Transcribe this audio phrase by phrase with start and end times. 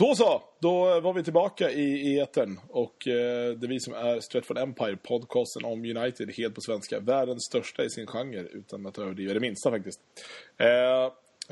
[0.00, 4.20] Då så, då var vi tillbaka i, etern och eh, det är vi som är
[4.20, 7.00] Stretford Empire, podcasten om United, helt på svenska.
[7.00, 10.00] Världens största i sin genre, utan att överdriva det minsta faktiskt.
[10.56, 11.04] Eh,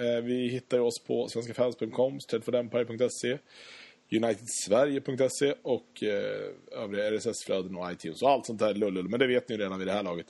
[0.07, 3.39] eh, vi hittar oss på svenskafans.com, stretfordempire.se,
[4.13, 6.03] unitedsverige.se och
[6.73, 9.09] övriga RSS-flöden och iTunes och allt sånt där lullull.
[9.09, 10.27] Men det vet ni redan vid det här laget.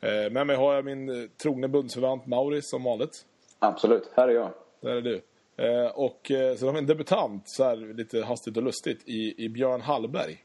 [0.00, 3.24] Eh, med mig har jag min trogne bundsförvant Mauri som vanligt.
[3.58, 4.52] Absolut, här är jag.
[4.80, 5.20] Där är du.
[5.58, 9.44] Eh, och eh, så har vi en debutant, så här lite hastigt och lustigt, i,
[9.44, 10.44] i Björn Hallberg.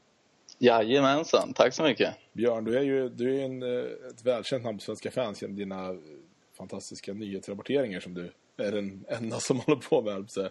[0.57, 2.15] Jajamensan, tack så mycket.
[2.33, 5.57] Björn, du är ju du är en, eh, ett välkänt namn på svenska fans genom
[5.57, 5.95] dina
[6.57, 10.25] fantastiska nyhetsrapporteringar som du är den enda som håller på med.
[10.27, 10.49] Så.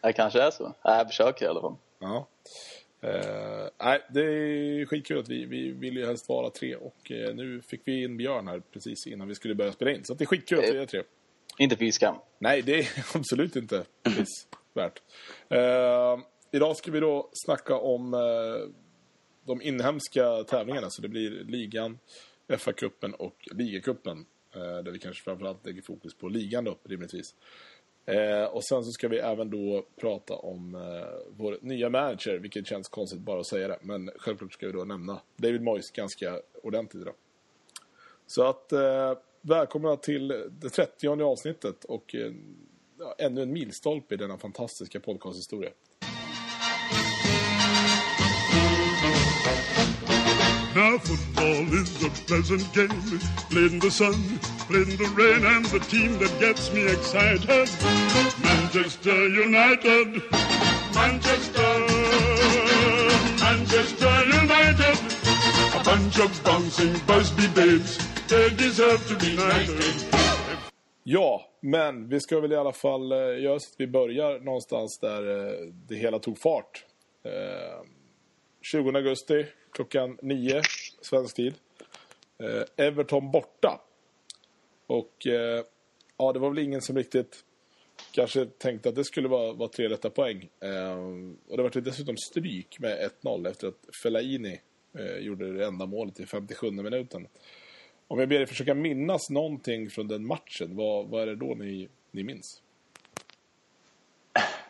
[0.00, 0.74] Det kanske är så.
[0.82, 1.76] Jag försöker i alla fall.
[1.98, 2.28] Ja.
[3.00, 7.34] Eh, nej, det är skitkul att vi, vi vill ju helst vara tre och eh,
[7.34, 10.04] nu fick vi in Björn här precis innan vi skulle börja spela in.
[10.04, 11.02] Så det är skitkul att vi är tre.
[11.60, 12.16] Inte fy skam.
[12.38, 15.02] Nej, det är absolut inte prisvärt.
[15.48, 16.18] Eh,
[16.50, 18.68] idag ska vi då snacka om eh,
[19.44, 20.90] de inhemska tävlingarna.
[20.90, 21.98] Så det blir ligan,
[22.48, 24.26] FA-cupen och ligacupen.
[24.54, 27.34] Eh, där vi kanske framförallt lägger fokus på ligan då, rimligtvis.
[28.06, 32.66] Eh, och sen så ska vi även då prata om eh, vår nya manager, vilket
[32.66, 33.78] känns konstigt bara att säga det.
[33.80, 37.14] Men självklart ska vi då nämna David Moyes ganska ordentligt idag.
[38.26, 42.32] Så att eh, välkomna till det 30 avsnittet och eh,
[42.98, 45.70] ja, ännu en milstolpe i denna fantastiska podcasthistoria.
[50.74, 55.64] Now football is a pleasant game, played in the sun, played in the rain, and
[55.66, 57.68] the team that gets me excited,
[58.42, 60.22] Manchester United,
[60.94, 61.86] Manchester,
[63.40, 64.98] Manchester United,
[65.74, 67.98] a bunch of bouncing Busby babes,
[68.30, 70.20] they deserve to be knighted.
[71.02, 74.98] Ja, men vi ska väl i alla fall eh, göra så att vi börjar någonstans
[74.98, 76.84] där eh, det hela tog fart.
[77.22, 77.84] Eh,
[78.62, 80.62] 20 augusti klockan 9
[81.00, 81.54] svensk tid.
[82.76, 83.80] Everton borta.
[84.86, 85.26] Och
[86.16, 87.44] ja, det var väl ingen som riktigt
[88.12, 90.48] kanske tänkte att det skulle vara, vara tre rätta poäng.
[91.48, 94.60] Och det var dessutom stryk med 1-0 efter att Fellaini
[95.20, 97.26] gjorde det enda målet i 57 minuten.
[98.10, 101.54] Om jag ber er försöka minnas någonting från den matchen, vad, vad är det då
[101.54, 102.62] ni, ni minns?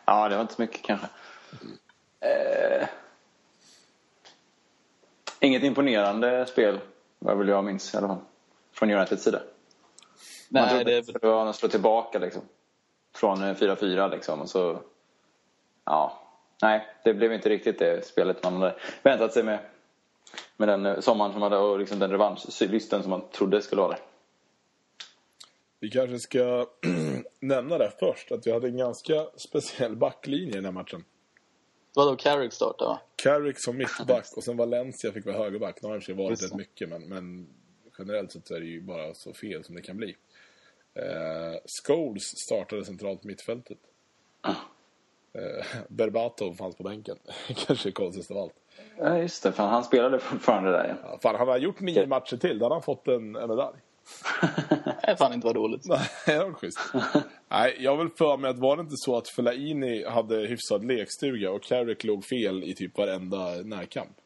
[0.05, 1.07] Ja, det var inte så mycket kanske.
[2.19, 2.87] Eh,
[5.39, 6.79] inget imponerande spel,
[7.19, 8.21] vad vill jag minns i alla fall.
[8.71, 9.41] Från Uniteds sida.
[10.49, 12.41] Man Nej, trodde det att det var att slå tillbaka liksom.
[13.15, 14.41] Från eh, 4-4 liksom.
[14.41, 14.79] Och så,
[15.85, 16.21] ja,
[16.61, 19.59] nej, det blev inte riktigt det spelet man hade väntat sig med,
[20.57, 23.91] med den eh, sommaren som hade och liksom den revanschlysten som man trodde skulle vara
[23.91, 23.99] där.
[25.79, 26.67] Vi kanske ska
[27.39, 31.03] nämna det först, att vi hade en ganska speciell backlinje i den här matchen.
[31.95, 33.01] Vadå, Carrick startade va?
[33.15, 35.81] Carrick som mittback och sen Valencia fick vara högerback.
[35.81, 37.47] Nu har det i varit rätt mycket, men, men
[37.97, 40.15] generellt sett så är det ju bara så fel som det kan bli.
[40.93, 43.77] Eh, Scholes startade centralt mittfältet.
[45.33, 47.17] Eh, Berbatov fanns på bänken.
[47.67, 48.55] Kanske konstigast av allt.
[48.97, 49.51] Ja, just det.
[49.51, 51.09] Fan, han spelade fortfarande där ja.
[51.11, 52.59] Ja, fan, han har gjort nio matcher till.
[52.59, 53.77] Då hade han fått en, en medalj.
[55.07, 55.85] Nej, fan inte var dåligt.
[55.85, 56.79] Nej, det var schysst.
[57.49, 61.51] Nej, jag vill för mig att var det inte så att Fellaini hade hyfsad lekstuga
[61.51, 64.17] och Carrick låg fel i typ varenda närkamp?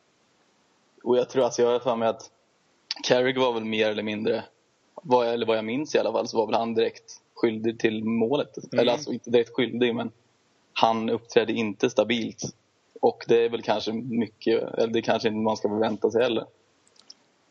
[1.03, 2.31] Och jag tror alltså, jag har för mig att
[3.03, 4.43] Carrick var väl mer eller mindre,
[5.03, 7.79] vad jag, eller vad jag minns i alla fall, så var väl han direkt skyldig
[7.79, 8.73] till målet.
[8.73, 10.11] Eller alltså inte direkt skyldig, men
[10.73, 12.55] han uppträdde inte stabilt.
[13.05, 16.45] Och det är väl kanske mycket, eller det kanske inte man ska förvänta sig heller.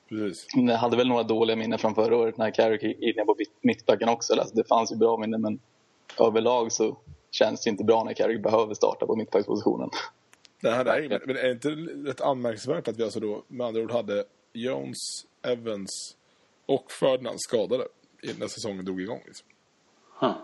[0.08, 0.46] Precis.
[0.56, 3.34] Men jag hade väl några dåliga minnen från förra året när Carrick gick inne på
[3.38, 4.34] mitt- mittbacken också.
[4.34, 5.60] Alltså, det fanns ju bra minnen, men
[6.20, 6.96] överlag så
[7.30, 9.90] känns det inte bra när Carrick behöver starta på mittbackspositionen.
[10.62, 11.68] Det här är, men men är det inte
[12.10, 14.98] rätt anmärkningsvärt att vi alltså då med andra ord hade Jones,
[15.42, 16.16] Evans
[16.66, 17.84] och Ferdinand skadade
[18.38, 19.20] när säsongen drog igång?
[19.26, 19.46] Liksom.
[20.20, 20.34] Huh.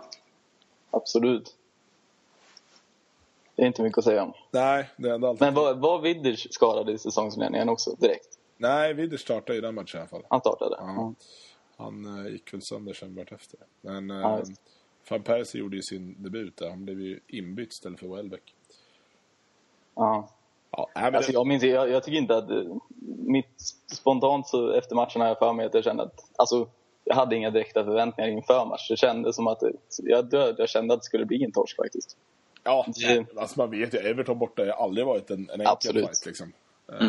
[0.91, 1.55] Absolut.
[3.55, 4.33] Det är inte mycket att säga om.
[4.51, 5.41] Nej, det är alltid...
[5.41, 8.37] Men var, var Vidders skadad i säsongsinledningen också direkt?
[8.57, 10.23] Nej, Widder startade i den matchen i alla fall.
[10.29, 10.75] Han startade?
[10.79, 11.13] Ja.
[11.77, 13.59] Han eh, gick väl sönder sen vart efter.
[13.81, 14.43] Men Ja, eh.
[15.09, 16.69] Van Persie gjorde ju sin debut där.
[16.69, 18.55] Han blev ju inbytt istället för Welbeck.
[19.95, 20.29] Ja.
[20.71, 22.49] Ja, men Alltså, jag, minns, jag, jag tycker inte att...
[22.49, 22.63] eh,
[23.17, 23.61] Mitt,
[23.93, 26.23] spontant så efter matchen har jag för mig att jag kände att...
[26.35, 26.67] Alltså,
[27.03, 28.89] jag hade inga direkta förväntningar inför match.
[28.89, 29.63] Det kändes som att...
[29.97, 32.17] jag, jag kände att det skulle bli en torsk faktiskt.
[32.63, 33.97] Ja, det- alltså man vet ju.
[33.97, 36.05] Everton borta har aldrig varit en, en enkel Absolut.
[36.07, 36.25] fight.
[36.25, 36.53] Liksom.
[36.91, 37.07] Eh,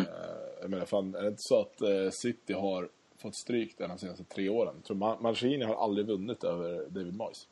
[0.61, 2.89] jag menar, fan, är det inte så att eh, City har
[3.19, 4.75] fått stryk de senaste tre åren?
[4.77, 7.49] Jag tror Man- Mancini har aldrig vunnit över David Moyes.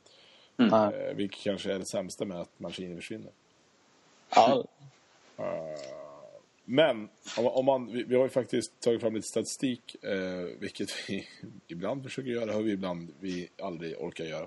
[0.56, 0.94] Nej.
[0.94, 3.30] Eh, vilket kanske är det sämsta med att Mancini försvinner.
[4.34, 4.64] Ja,
[6.64, 7.08] Men
[7.38, 11.26] om, om man, vi, vi har ju faktiskt tagit fram lite statistik, eh, vilket vi
[11.68, 14.46] ibland försöker göra och vi ibland vi aldrig orkar göra.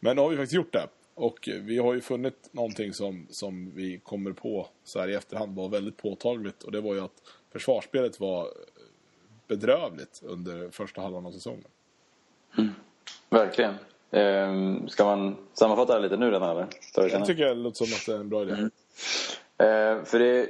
[0.00, 0.88] Men nu har vi faktiskt gjort det.
[1.20, 5.56] Och vi har ju funnit någonting som, som vi kommer på så här i efterhand
[5.56, 6.62] var väldigt påtagligt.
[6.62, 7.22] Och det var ju att
[7.52, 8.48] försvarsspelet var
[9.48, 11.64] bedrövligt under första halvan av säsongen.
[13.30, 13.74] Verkligen.
[14.10, 16.66] Ehm, ska man sammanfatta det lite nu redan eller?
[16.94, 18.52] Jag tycker det låter som att det är en bra idé.
[18.52, 20.48] Eh, för det,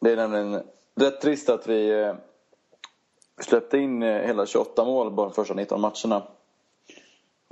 [0.00, 0.62] det är nämligen
[0.94, 2.14] rätt trist att vi eh,
[3.40, 6.22] släppte in eh, hela 28 mål bara de första 19 matcherna.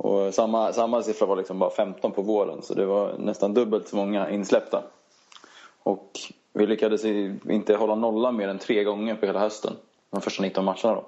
[0.02, 3.88] Och samma, samma siffra var liksom bara 15 på våren så det var nästan dubbelt
[3.88, 4.82] så många insläppta.
[5.82, 6.11] Och
[6.52, 9.73] vi lyckades inte hålla nollan mer än tre gånger på hela hösten.
[10.11, 11.05] De första 19 matcherna då.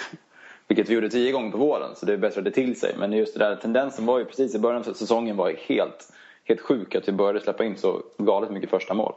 [0.68, 2.94] Vilket vi gjorde tio gånger på våren så det bättrade till sig.
[2.98, 6.12] Men just den där tendensen var ju precis i början av säsongen var helt,
[6.44, 9.14] helt sjuk att vi började släppa in så galet mycket första mål.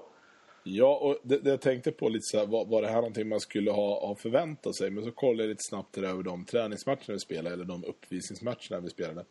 [0.68, 3.30] Ja, och det, det jag tänkte på lite så här, var, var det här någonting
[3.30, 4.90] man skulle ha, ha förväntat sig?
[4.90, 8.90] Men så kollade jag lite snabbt över de träningsmatcherna vi spelade, eller de uppvisningsmatcherna vi
[8.90, 9.26] spelade.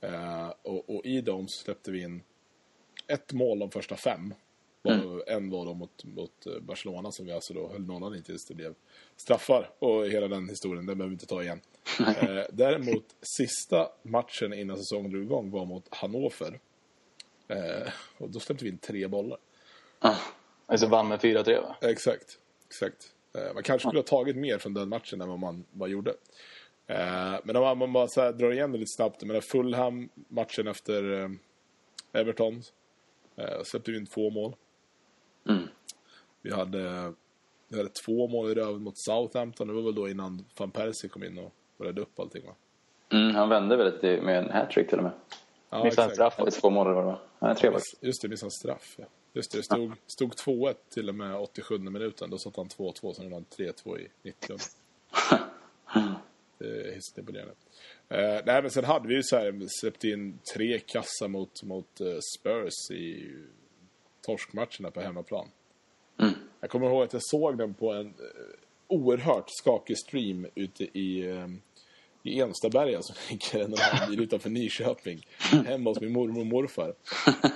[0.00, 2.22] Eh, och, och i dem så släppte vi in
[3.06, 4.34] ett mål de första fem.
[4.82, 8.22] Var, En var då mot, mot eh, Barcelona som vi alltså då höll nollan i
[8.22, 8.74] tills det blev
[9.16, 9.70] straffar.
[9.78, 11.60] Och hela den historien, den behöver vi inte ta igen.
[12.00, 13.04] Eh, däremot,
[13.38, 16.60] sista matchen innan säsongen drog igång var mot Hannover.
[17.48, 19.38] Eh, och då släppte vi in tre bollar.
[20.70, 21.76] Alltså vann med 4-3 va?
[21.80, 22.38] Exakt.
[22.66, 23.06] exakt.
[23.34, 26.10] Eh, Man kanske skulle ha tagit mer från den matchen än vad man vad gjorde.
[26.86, 29.22] Eh, Men om man- bara så drar igen det lite snabbt.
[29.24, 31.28] Men Fulham, matchen efter eh,
[32.12, 32.62] Everton,
[33.64, 34.54] släppte vi in två mål.
[35.48, 35.62] Mm.
[36.42, 37.12] Vi hade,
[37.68, 39.68] vi hade två mål i röven mot Southampton.
[39.68, 42.54] Det var väl då innan van Persie kom in och räddade upp allting va?
[43.12, 45.12] Mm, han vände väl med en hattrick till och med.
[45.70, 46.60] Ja, Missade en straff också.
[46.60, 47.20] två mål eller vad det var.
[47.38, 47.70] Nej, tre.
[48.00, 48.94] Just det, missade en straff.
[48.98, 49.04] Ja.
[49.32, 52.30] Just det, det stod, stod 2-1 till och med 87 minuten.
[52.30, 54.56] Då satt han 2-2, sen han 3-2 i 90.
[56.58, 57.54] Det är hyfsat imponerande.
[58.08, 62.00] Eh, nej, men sen hade vi ju så här, släppt in tre kassar mot, mot
[62.00, 63.34] eh, Spurs i
[64.26, 65.48] torskmatcherna på hemmaplan.
[66.18, 66.34] Mm.
[66.60, 68.14] Jag kommer ihåg att jag såg den på en eh,
[68.86, 71.26] oerhört skakig stream ute i,
[72.22, 75.26] i Enstaberga som ligger en och en halv mil utanför Nyköping.
[75.66, 76.94] Hemma hos min mormor och morfar.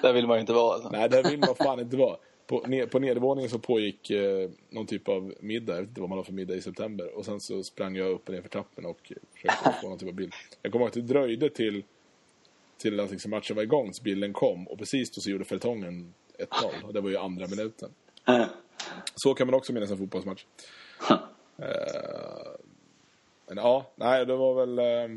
[0.03, 0.75] Där vill man ju inte vara.
[0.75, 0.89] Alltså.
[0.89, 2.17] Nej, där vill man fan inte vara.
[2.47, 5.75] På, ner, på nedervåningen så pågick eh, någon typ av middag.
[5.75, 7.19] Jag vet inte vad man har för middag i september.
[7.19, 10.09] Och sen så sprang jag upp och ner för trappen och försökte få någon typ
[10.09, 10.33] av bild.
[10.63, 11.85] Jag kommer ihåg att det dröjde till,
[12.79, 14.69] till att liksom matchen var igång så bilden kom.
[14.69, 16.85] Och precis då så gjorde Fertongen 1-0.
[16.85, 17.91] Och det var ju andra minuten.
[19.15, 20.45] Så kan man också minnas en fotbollsmatch.
[21.59, 22.55] Eh,
[23.55, 24.79] men ja, nej, det var väl...
[24.79, 25.17] eh,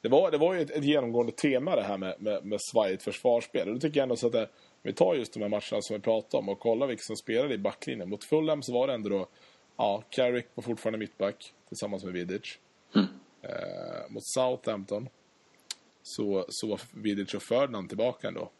[0.00, 3.02] det var, det var ju ett, ett genomgående tema det här med, med, med svajigt
[3.02, 3.68] försvarsspel.
[3.68, 4.48] Och då tycker jag ändå så att det,
[4.82, 7.54] vi tar just de här matcherna som vi pratade om och kollar vilka som spelade
[7.54, 8.08] i backlinjen.
[8.08, 9.26] Mot Fulham så var det ändå då,
[9.76, 12.58] ja, Carrick var fortfarande mittback tillsammans med Vidic.
[13.42, 15.08] Eh, mot Southampton
[16.02, 18.50] så, så var Vidic och Ferdinand tillbaka ändå.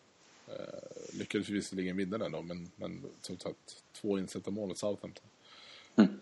[0.49, 5.25] Eh, lyckades visserligen vinna den då, men, men som sagt två insläppta mål mot Southampton.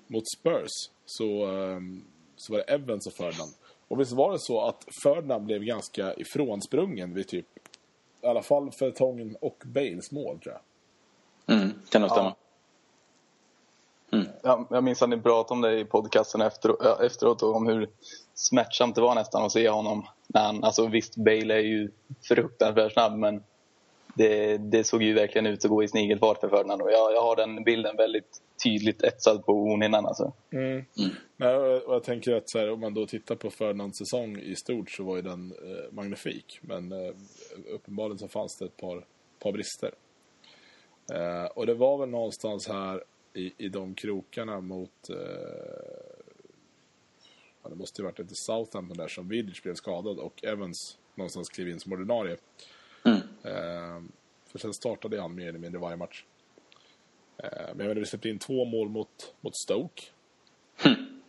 [0.06, 0.70] Mot Spurs
[1.06, 2.04] så, ehm,
[2.40, 3.50] så var det Evans och Ferdinand.
[3.88, 7.46] Och visst var det så att Ferdinand blev ganska ifrånsprungen vid typ
[8.22, 11.56] i alla fall för Tongen och Bales mål tror jag.
[11.56, 12.34] Mm, kan nog stämma.
[14.42, 17.66] Jag, jag minns att ni pratade om det i podcasten efter, ja, efteråt och om
[17.66, 17.90] hur
[18.34, 20.06] smärtsamt det var nästan att se honom.
[20.26, 21.90] När han, alltså visst, Bale är ju
[22.22, 23.44] fruktansvärt snabb men
[24.14, 26.82] det, det såg ju verkligen ut att gå i snigelfart för Ferdinand.
[26.82, 30.06] Och jag, jag har den bilden väldigt tydligt etsad på hornhinnan.
[30.06, 30.32] Alltså.
[31.36, 34.56] Nej, och jag tänker att så här, om man då tittar på Ferdinands säsong i
[34.56, 36.58] stort så var ju den eh, magnifik.
[36.62, 37.14] Men eh,
[37.74, 39.06] uppenbarligen så fanns det ett par,
[39.38, 39.90] par brister.
[41.12, 45.10] Eh, och det var väl någonstans här i, i de krokarna mot...
[45.10, 45.16] Eh,
[47.62, 51.48] ja, det måste ju varit ett Southampton där som Vidic blev skadad och Evans någonstans
[51.48, 52.36] klev in som ordinarie.
[53.44, 54.02] Eh,
[54.46, 56.24] för sen startade han mer eller mindre varje match.
[57.42, 60.02] Eh, men jag menar, vi släppte in två mål mot, mot Stoke.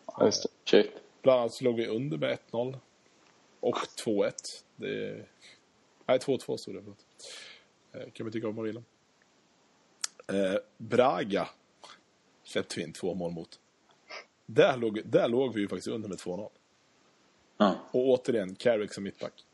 [0.05, 0.87] Ja, Just det.
[1.21, 2.77] Bland annat så låg vi under med 1-0.
[3.59, 4.33] Och 2-1.
[4.75, 5.25] Det...
[6.05, 6.81] Nej, 2-2 stod det.
[6.81, 7.05] förlåt.
[7.91, 8.77] Eh, kan vi tycka om vi vill.
[10.27, 11.49] Eh, Braga
[12.43, 13.59] släppte vi in två mål mot.
[14.45, 16.49] Där låg, där låg vi ju faktiskt under med 2-0.
[17.57, 17.75] Ja.
[17.91, 19.45] Och återigen, Carrick som mittback.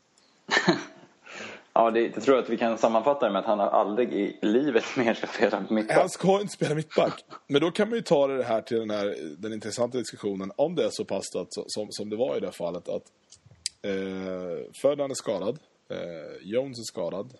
[1.78, 4.38] Ja, det, jag tror att vi kan sammanfatta det med att han har aldrig i
[4.42, 5.96] livet mer ska spela mittback.
[5.96, 7.24] Han ska inte spela mittback.
[7.46, 10.52] Men då kan man ju ta det här till den, här, den intressanta diskussionen.
[10.56, 13.02] Om det är så pass att, som, som det var i det här fallet att
[13.82, 15.58] eh, Ferdinand är skadad.
[15.90, 15.98] Eh,
[16.42, 17.34] Jones är skadad.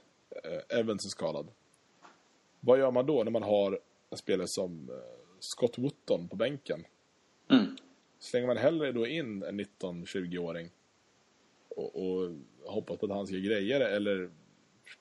[0.45, 1.49] Eh, Evans är skadad.
[2.61, 3.79] vad gör man då när man har
[4.11, 4.97] en spelare som eh,
[5.41, 6.85] Scott Wootton på bänken?
[7.51, 7.77] Mm.
[8.19, 10.71] Slänger man hellre då in en 19-20-åring
[11.69, 12.31] och, och
[12.69, 13.97] hoppas på att han ska greja det?
[13.97, 14.31] Eller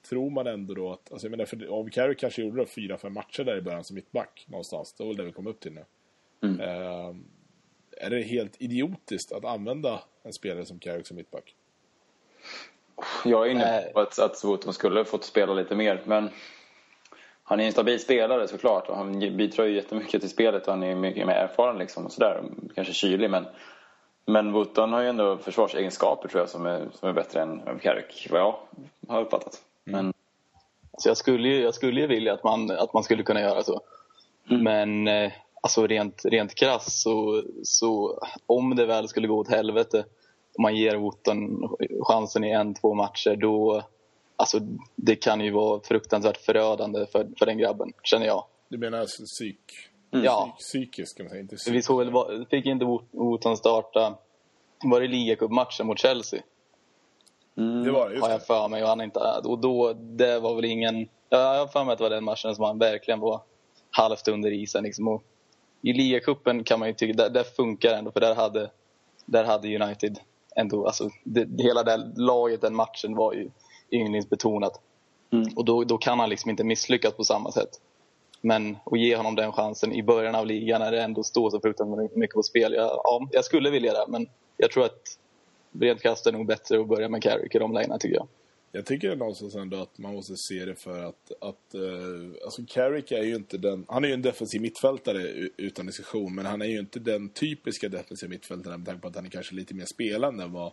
[0.09, 1.12] tror man ändå då att...
[1.12, 3.95] Alltså jag menar, för om Carrick kanske gjorde fyra, fem matcher där i början som
[3.95, 4.93] mittback någonstans.
[4.93, 5.86] Det var väl det vi kom upp till nu.
[6.43, 6.59] Mm.
[6.59, 7.15] Eh,
[7.97, 11.55] är det helt idiotiskt att använda en spelare som Carrick som mittback?
[13.25, 16.01] Jag är inne på att, att Wootton skulle fått spela lite mer.
[16.05, 16.29] Men
[17.43, 18.89] han är en stabil spelare såklart.
[18.89, 22.12] Och han bidrar ju jättemycket till spelet och han är mycket mer erfaren liksom och
[22.12, 22.43] sådär.
[22.75, 23.45] Kanske kylig men
[24.27, 28.27] men Wootton har ju ändå försvarsegenskaper tror jag som är, som är bättre än Carrick
[28.29, 28.55] vad jag
[29.07, 29.62] har uppfattat.
[29.84, 30.13] Men
[30.98, 33.63] Så jag skulle ju, jag skulle ju vilja att man, att man skulle kunna göra
[33.63, 33.81] så.
[34.43, 35.31] Men eh,
[35.62, 40.05] alltså rent, rent krasst så, så om det väl skulle gå åt helvete
[40.57, 41.69] om man ger Wootton
[42.01, 43.84] chansen i en, två matcher då
[44.36, 44.60] alltså
[44.96, 48.43] det kan ju vara fruktansvärt förödande för, för den grabben, känner jag.
[48.69, 49.25] Du menar alltså
[50.11, 54.17] psyk, Ja, psyk, psykiskt kan man säga, inte vi såg väl, fick inte Wootton starta,
[54.83, 56.41] var det ligacupmatchen mot Chelsea?
[57.55, 58.83] Det var det, just har jag för mig.
[58.83, 61.07] Och, han inte, och då, det var väl ingen...
[61.29, 63.41] Ja, jag har för mig att det var den matchen som han verkligen var
[63.91, 64.83] halvt under isen.
[64.83, 65.07] Liksom.
[65.07, 65.23] Och
[65.81, 68.71] I ligacupen kan man ju tycka, där, där funkar det ändå för där hade,
[69.25, 70.19] där hade United
[70.55, 73.49] ändå, alltså det, hela det laget den matchen var ju
[73.91, 74.81] yndlingsbetonat.
[75.31, 75.47] Mm.
[75.55, 77.69] Och då, då kan han liksom inte misslyckas på samma sätt.
[78.47, 81.59] Men att ge honom den chansen i början av ligan när det ändå står så
[81.59, 82.73] fruktansvärt mycket på spel.
[82.73, 84.27] Jag, ja, jag skulle vilja det, men
[84.57, 85.19] jag tror att
[85.79, 88.27] rent krasst är nog bättre att börja med Carrick i de lägena tycker jag.
[88.71, 93.11] Jag tycker någonstans ändå att man måste se det för att, att eh, alltså Carrick
[93.11, 95.21] är ju inte den, han är ju en defensiv mittfältare
[95.57, 99.15] utan diskussion, men han är ju inte den typiska defensiva mittfältaren med tanke på att
[99.15, 100.71] han är kanske lite mer spelande än vad,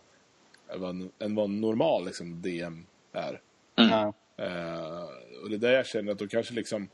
[1.19, 3.41] än vad, normal liksom, DM är.
[3.75, 4.13] Ja.
[4.37, 5.03] Eh,
[5.43, 6.89] och det är där jag känner att då kanske liksom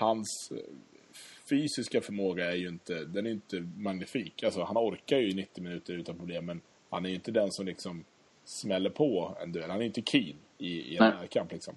[0.00, 0.56] hans eh,
[1.48, 4.42] fysiska förmåga är ju inte, den är inte magnifik.
[4.42, 7.50] Alltså han orkar ju i 90 minuter utan problem, men han är ju inte den
[7.50, 8.04] som liksom
[8.44, 9.70] smäller på en duell.
[9.70, 11.74] Han är inte keen i, i en närkamp liksom.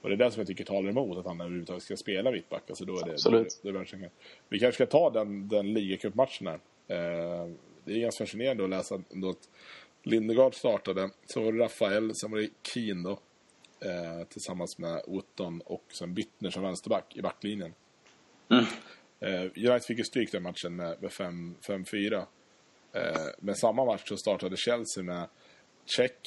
[0.00, 2.62] Och det är det som jag tycker talar emot att han överhuvudtaget ska spela mittback.
[2.68, 3.60] Alltså då är det, Absolut.
[3.62, 4.10] Då då är det.
[4.48, 6.60] Vi kanske ska ta den, den ligacupmatchen här.
[6.88, 7.50] Eh,
[7.84, 9.48] det är ganska fascinerande att läsa ändå att
[10.02, 13.18] Lindegaard startade, så var det Rafael, sen var det Keen då.
[13.80, 17.74] Eh, tillsammans med Otton och sen Bittner som vänsterback i backlinjen.
[18.50, 18.64] Mm.
[19.20, 22.26] Eh, United fick ju stryk den matchen med, med 5 5-4.
[22.92, 23.02] Eh,
[23.38, 25.28] men samma match så startade Chelsea med
[25.96, 26.18] Check,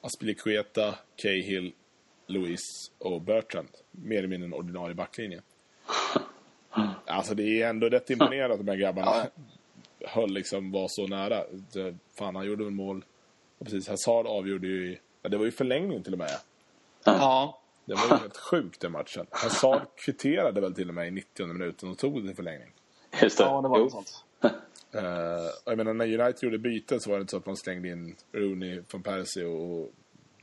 [0.00, 1.72] Aspilicueta, Cahill,
[2.26, 2.60] Luis
[2.98, 3.68] och Bertrand.
[3.90, 5.42] Mer eller mindre en ordinarie backlinje.
[7.06, 9.26] Alltså det är ändå rätt imponerande att de här grabbarna
[10.00, 11.44] höll liksom, var så nära.
[12.18, 13.04] Fan, han gjorde väl mål.
[13.58, 16.30] Och precis, Hazard avgjorde ju, ja, det var ju förlängning till och med.
[17.04, 17.60] Ja.
[17.84, 19.26] Det var ju helt sjukt den matchen.
[19.30, 22.72] Hazard kvitterade väl till och med i 90 minuten och tog det till förlängning.
[23.22, 23.44] just det.
[23.44, 24.24] ja, det var något sånt.
[24.44, 24.52] Uh,
[25.64, 28.16] jag menar, när United gjorde byten så var det inte så att man slängde in
[28.32, 29.92] Rooney från Percy och,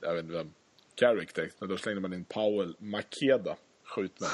[0.02, 0.54] jag vet inte vem,
[0.96, 1.56] Carrick direkt.
[1.60, 4.30] Men då slängde man in Powell, Makeda, skjut mig.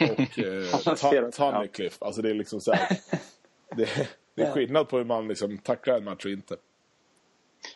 [0.10, 1.32] Och uh, det.
[1.32, 2.04] Tunnicliffe.
[2.04, 2.98] Alltså det är liksom så här,
[3.76, 6.56] det, det är skillnad på hur man liksom tacklar en match och inte.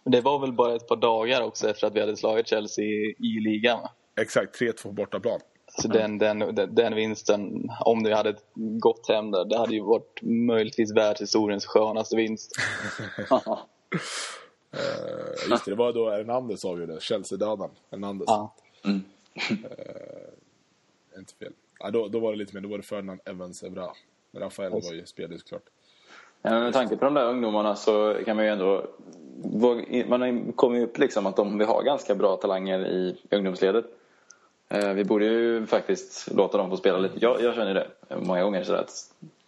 [0.05, 2.85] Men det var väl bara ett par dagar också efter att vi hade slagit Chelsea
[2.85, 3.81] i, i ligan.
[3.83, 3.91] va?
[4.21, 5.41] Exakt, 3-2 på bortaplan.
[5.79, 9.83] Så den, den, den, den vinsten, om vi hade gått hem där, det hade ju
[9.83, 12.53] varit möjligtvis världshistoriens skönaste vinst.
[13.31, 13.59] Uh,
[15.51, 17.71] just det, det var då Hernandez avgjorde, Chelsea-dödaren.
[17.91, 18.25] Hernandez.
[18.27, 18.55] Ja.
[18.85, 19.03] Mm.
[21.19, 21.53] Inte fel.
[21.79, 23.89] Ja, då, då var det lite mer, då var det Ferdinand Evans Evra.
[24.37, 25.63] Rafael var ju spelade ju såklart.
[26.47, 28.87] Ja, men med tanke på de där ungdomarna så kan man ju ändå...
[30.09, 33.85] Man har- kommer ju upp liksom att de, vi har ganska bra talanger i ungdomsledet.
[34.69, 37.15] Eh, Vi borde ju faktiskt låta dem få spela lite.
[37.21, 37.89] Jag, jag känner det
[38.23, 38.91] många gånger så att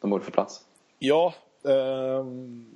[0.01, 0.65] de borde få plats.
[0.99, 2.67] Ja, ehm,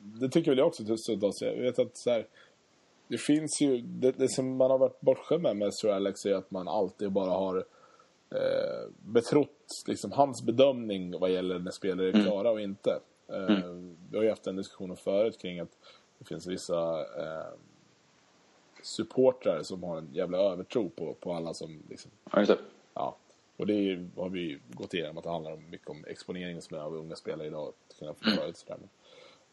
[0.00, 1.42] det tycker väl jag också stundtals.
[1.42, 2.26] Jag vet att så här,
[3.08, 6.34] det finns ju, det, det som man har varit bortskämd med med Sir Alex är
[6.34, 7.56] att man alltid bara har
[8.34, 12.98] eh, betrott liksom, hans bedömning vad gäller när spelare är klara och inte.
[13.32, 13.70] Eh,
[14.10, 15.78] Vi har ju haft en diskussion förut kring att
[16.18, 17.52] det finns vissa eh,
[18.82, 22.56] supportrar som har en jävla övertro på, på alla som liksom, Ja.
[22.94, 23.16] Ja,
[23.56, 26.80] och det är, har vi gått igenom att det handlar mycket om exponering som är
[26.80, 27.68] av unga spelare idag.
[27.68, 28.76] Att kunna få ut sådär.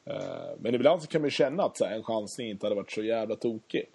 [0.03, 2.75] Men, eh, men ibland så kan man ju känna att här, en chansning inte hade
[2.75, 3.89] varit så jävla tokig.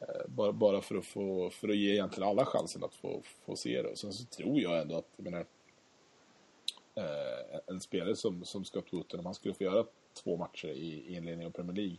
[0.00, 3.56] Eh, bara, bara för att få för att ge egentligen alla chansen att få, få
[3.56, 3.88] se det.
[3.88, 5.46] Och sen så tror jag ändå att, jag menar,
[6.94, 9.84] eh, en spelare som, som Scott Wootton, om han skulle få göra
[10.24, 11.96] två matcher i, i inledningen av Premier League,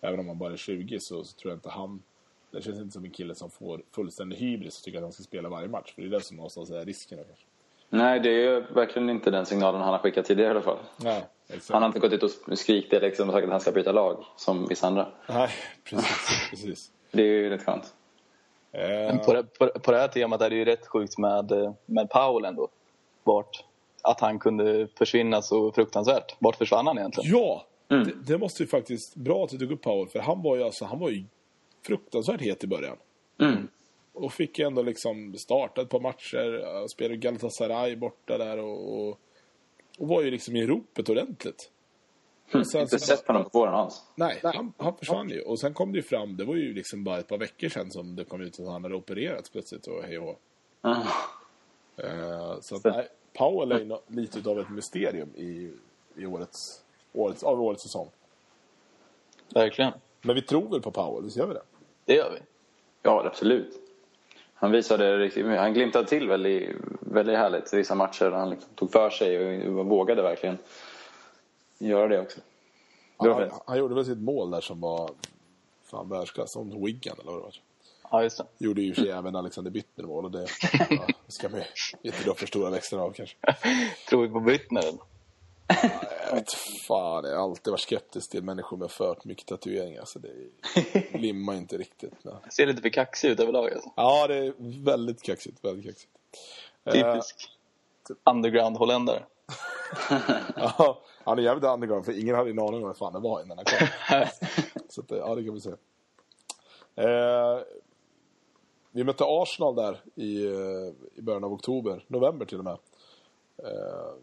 [0.00, 2.02] även om han bara är 20, så, så tror jag inte han
[2.50, 5.22] Det känns inte som en kille som får fullständig hybris och tycker att han ska
[5.22, 5.94] spela varje match.
[5.94, 7.46] För det är det som någonstans är risken kanske.
[7.88, 10.78] Nej, det är ju verkligen inte den signalen han har skickat tidigare i alla fall.
[10.96, 11.70] Nej, exakt.
[11.70, 13.92] Han har inte gått ut och skrikit det liksom och sagt att han ska byta
[13.92, 15.08] lag som vissa andra.
[15.28, 15.50] Nej,
[15.84, 16.50] precis.
[16.50, 16.90] precis.
[17.10, 17.94] Det är ju rätt skönt.
[18.72, 21.52] Men Eh, på, det, på, på det här temat är det ju rätt sjukt med,
[21.52, 22.68] eh, med Powell ändå.
[23.24, 23.64] Vart,
[24.04, 26.36] att han kunde försvinna så fruktansvärt.
[26.38, 27.30] Vart försvann han egentligen?
[27.30, 29.16] ja, det, det måste ju faktiskt...
[29.16, 31.24] Bra att du tog upp Powell, för han var ju, alltså, han var ju
[31.86, 32.96] fruktansvärt het i början.
[33.40, 33.68] Mm.
[34.12, 39.18] Och fick ändå liksom starta ett par matcher, eh, spelade Galatasaray borta där och, och,
[39.98, 41.70] och var ju liksom i ropet ordentligt.
[42.54, 44.02] Och sen Inte sett honom på våren alls.
[44.14, 45.40] Nej, han, han försvann ju.
[45.40, 47.90] Och sen kom det ju fram, det var ju liksom bara ett par veckor sedan
[47.90, 50.40] som det kom ut att han hade opererats plötsligt och hej och.
[50.84, 50.98] Mm.
[51.96, 55.72] Eh, Så att, nej, Powell är nå- lite utav ett mysterium i,
[56.16, 58.08] i årets, årets, av årets säsong.
[59.54, 59.92] Verkligen.
[60.22, 61.62] Men vi tror väl på Powell, visst gör vi det?
[62.04, 62.38] Det gör vi.
[63.02, 63.80] Ja, absolut.
[64.54, 68.30] Han visade riktigt Han glimtade till väldigt, väldigt härligt i vissa matcher.
[68.30, 70.58] Han liksom tog för sig och vågade verkligen
[71.78, 72.40] göra det också.
[73.20, 75.10] Det Han, han gjorde väl sitt mål där som var
[75.84, 77.54] fan världsklass, som Wigan eller vad det var.
[78.14, 78.46] Ja, just det.
[78.58, 80.46] Gjorde ju sig även Alexander Bittner mål och det
[80.90, 81.66] ja, ska man ju
[82.02, 83.36] inte dra för stora växlar av kanske.
[84.08, 84.80] Tror vi på Brittner?
[84.80, 84.98] eller?
[86.28, 86.52] Jag vet
[86.88, 90.04] fan, jag har alltid varit skeptisk till människor med för mycket tatueringar.
[90.04, 90.28] Så det
[91.18, 92.12] limmar inte riktigt.
[92.22, 92.34] Nej.
[92.50, 93.90] Ser lite för kaxig ut överlag alltså.
[93.96, 94.54] Ja, det är
[94.84, 95.64] väldigt kaxigt.
[95.64, 96.12] Väldigt kaxigt.
[96.84, 97.50] Eh, Typisk
[98.24, 99.22] underground-holländare.
[100.56, 103.42] ja, han är jävligt underground för ingen hade en aning om vad fan det var
[103.42, 104.26] innan han kom.
[104.88, 105.74] Så att, ja, det kan vi se.
[106.96, 107.60] Eh,
[108.94, 112.78] vi mötte Arsenal där i, eh, i början av oktober, november till och med.
[113.56, 114.14] Eh,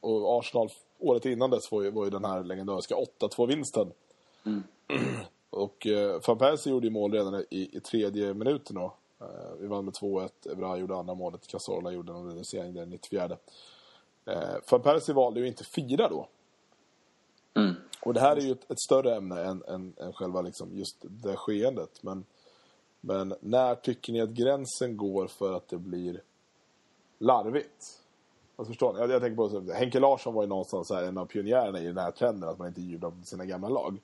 [0.00, 3.92] och Arsenal, året innan dess var ju, var ju den här legendariska 8-2-vinsten.
[5.50, 8.94] och eh, Van Persie gjorde ju mål redan i, i tredje minuten då.
[9.20, 12.86] Eh, vi vann med 2-1, Evra gjorde andra målet, Cazorla gjorde en reducering där i
[12.86, 13.36] 94.
[14.24, 14.38] Eh,
[14.70, 16.28] Van Persie valde ju inte fira då.
[17.54, 17.74] Mm.
[18.00, 20.96] Och det här är ju ett, ett större ämne än, än, än själva liksom just
[21.00, 22.02] det skeendet.
[22.02, 22.24] Men,
[23.04, 26.22] men när tycker ni att gränsen går för att det blir
[27.18, 28.02] larvigt?
[28.56, 29.00] Alltså förstår ni?
[29.00, 31.86] Jag, jag tänker på så, Henke Larsson var ju någonstans här, en av pionjärerna i
[31.86, 34.00] den här trenden att man inte jublar på sina gamla lag.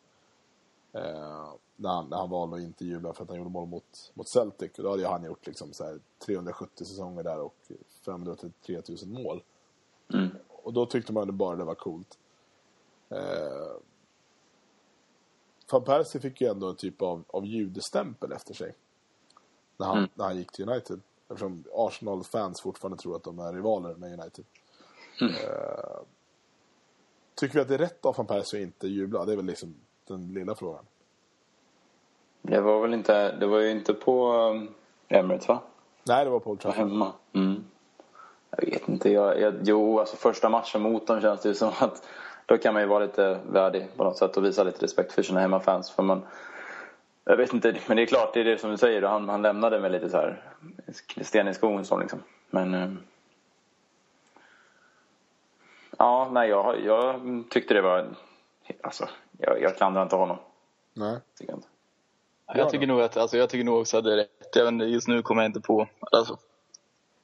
[0.93, 4.13] Eh, när, han, när han valde att inte jubla för att han gjorde mål mot,
[4.15, 4.79] mot Celtic.
[4.79, 7.57] Och då hade ju han gjort liksom så här 370 säsonger där och
[8.05, 9.43] 533 000 mål.
[10.15, 10.29] Mm.
[10.49, 12.19] Och då tyckte man bara det var coolt.
[13.09, 13.77] Eh,
[15.73, 18.75] Van Persie fick ju ändå en typ av, av judestämpel efter sig.
[19.79, 20.11] När han, Mm.
[20.15, 21.01] när han gick till United.
[21.29, 24.45] Eftersom Arsenal-fans fortfarande tror att de är rivaler med United.
[25.21, 26.01] Eh,
[27.35, 29.25] tycker vi att det är rätt av Van Persie att inte jubla?
[29.25, 29.75] Det är väl liksom
[30.07, 30.85] den lilla frågan.
[32.43, 33.37] Det var väl inte...
[33.37, 34.75] Det var ju inte på um,
[35.09, 35.61] Emirates, va?
[36.05, 36.79] Nej, det var Paul Var Trafford.
[36.79, 37.13] hemma.
[37.33, 37.65] Mm.
[38.51, 39.11] Jag vet inte.
[39.11, 42.07] Jag, jag, jo, alltså första matchen mot dem känns det ju som att
[42.47, 45.23] då kan man ju vara lite värdig på något sätt och visa lite respekt för
[45.23, 45.91] sina hemmafans.
[45.91, 46.23] För man,
[47.29, 49.03] jag vet inte, men det är klart, det är det som du säger.
[49.03, 50.43] Han, han lämnade med lite så här
[51.23, 52.23] sten i skon så liksom.
[52.51, 52.75] Men...
[52.75, 52.91] eh,
[55.99, 58.07] Ja, nej, jag, jag tyckte det var...
[58.83, 60.37] Alltså, jag, jag klandrar inte honom.
[60.95, 61.19] Nej.
[61.39, 61.69] Tycker jag inte.
[62.55, 64.49] Jag tycker, nog att, alltså, jag tycker nog också att det är rätt.
[64.55, 65.89] Jag vet inte, just nu kommer jag inte på...
[66.01, 66.39] Alltså,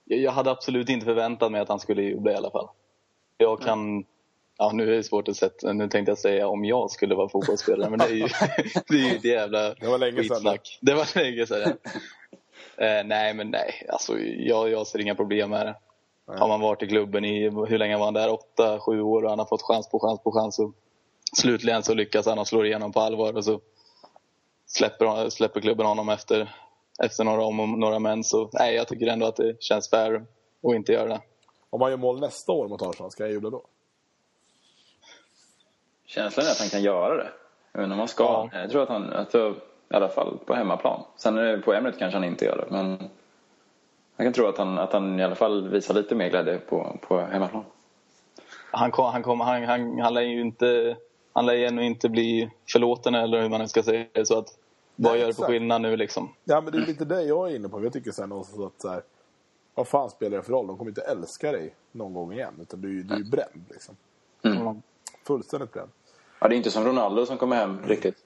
[0.04, 2.68] jag, jag hade absolut inte förväntat mig att han skulle jubla i alla fall.
[3.36, 4.04] Jag kan...
[4.58, 5.72] Ja, nu är det svårt att sätta...
[5.72, 8.28] Nu tänkte jag säga om jag skulle vara fotbollsspelare, men det är ju,
[8.88, 10.28] det är ju ett jävla Det var länge sedan.
[10.36, 10.78] skitsnack.
[10.80, 11.68] Det var länge sedan.
[12.76, 13.86] eh, nej, men nej.
[13.88, 15.74] Alltså, jag, jag ser inga problem med det.
[16.28, 16.38] Nej.
[16.38, 18.32] Har man varit i klubben i, hur länge var han där?
[18.32, 20.58] Åtta, sju år och han har fått chans på chans på chans.
[20.58, 20.72] Och
[21.36, 23.60] slutligen så lyckas han och slår igenom på allvar och så
[24.66, 26.54] släpper, släpper klubben honom efter,
[27.04, 28.24] efter några om och några män.
[28.24, 30.14] Så nej, jag tycker ändå att det känns fair
[30.68, 31.20] att inte göra det.
[31.70, 33.62] Om han gör mål nästa år mot Arsenal, ska jag jubla då?
[36.06, 37.28] Känslan är att han kan göra det.
[37.72, 38.24] Jag vet inte om han ska.
[38.24, 38.60] Ja.
[38.60, 41.02] Jag tror att han, att jag, i alla fall på hemmaplan.
[41.16, 42.66] Sen är det på Emirates kanske han inte gör det.
[42.70, 43.10] Men
[44.16, 46.98] jag kan tro att han, att han i alla fall visar lite mer glädje på,
[47.08, 47.64] på hemmaplan.
[48.70, 50.96] Han, kom, han, kom, han, han, han lär ju inte,
[51.32, 54.06] han lär ju ännu inte bli förlåten eller hur man ska säga.
[54.24, 54.58] Så att,
[54.96, 56.34] vad Nej, gör det för skillnad nu liksom?
[56.44, 57.84] Ja, men det är lite det jag är inne på.
[57.84, 59.02] Jag tycker så här någonstans att så här,
[59.74, 60.66] vad fan spelar det för roll?
[60.66, 62.54] De kommer inte älska dig någon gång igen.
[62.62, 63.96] Utan du, är ju- du är ju bränd liksom.
[64.42, 64.82] Mm.
[65.26, 65.90] Fullständigt bränd.
[66.40, 68.16] Ja, det är inte som Ronaldo som kommer hem riktigt.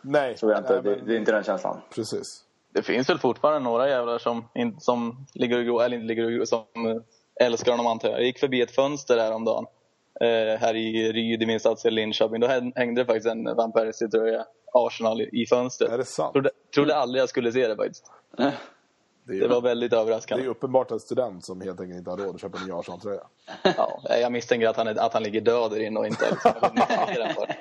[0.00, 0.72] Nej, Tror jag inte.
[0.72, 1.80] nej, Det, men, det är inte den känslan.
[1.94, 2.44] precis.
[2.72, 6.48] Det finns väl fortfarande några jävlar som, in, som ligger och eller inte ligger och
[6.48, 8.18] som eh, älskar honom antar jag.
[8.18, 9.66] Jag gick förbi ett fönster häromdagen
[10.20, 12.40] eh, här i Ryd i min stadsdel Linköping.
[12.40, 15.90] Då häng- hängde det faktiskt en Van Persie-tröja, Arsenal, i, i fönstret.
[15.92, 16.32] Är det sant?
[16.32, 18.04] Trodde, trodde aldrig jag skulle se det faktiskt.
[19.26, 20.44] Det Det var väldigt det överraskande.
[20.44, 23.26] är uppenbart en student som helt enkelt inte har råd att köpa en ny Arsenal-tröja.
[23.76, 26.52] Ja, jag misstänker att han, är, att han ligger död där inne och inte liksom,
[26.62, 27.54] än vad-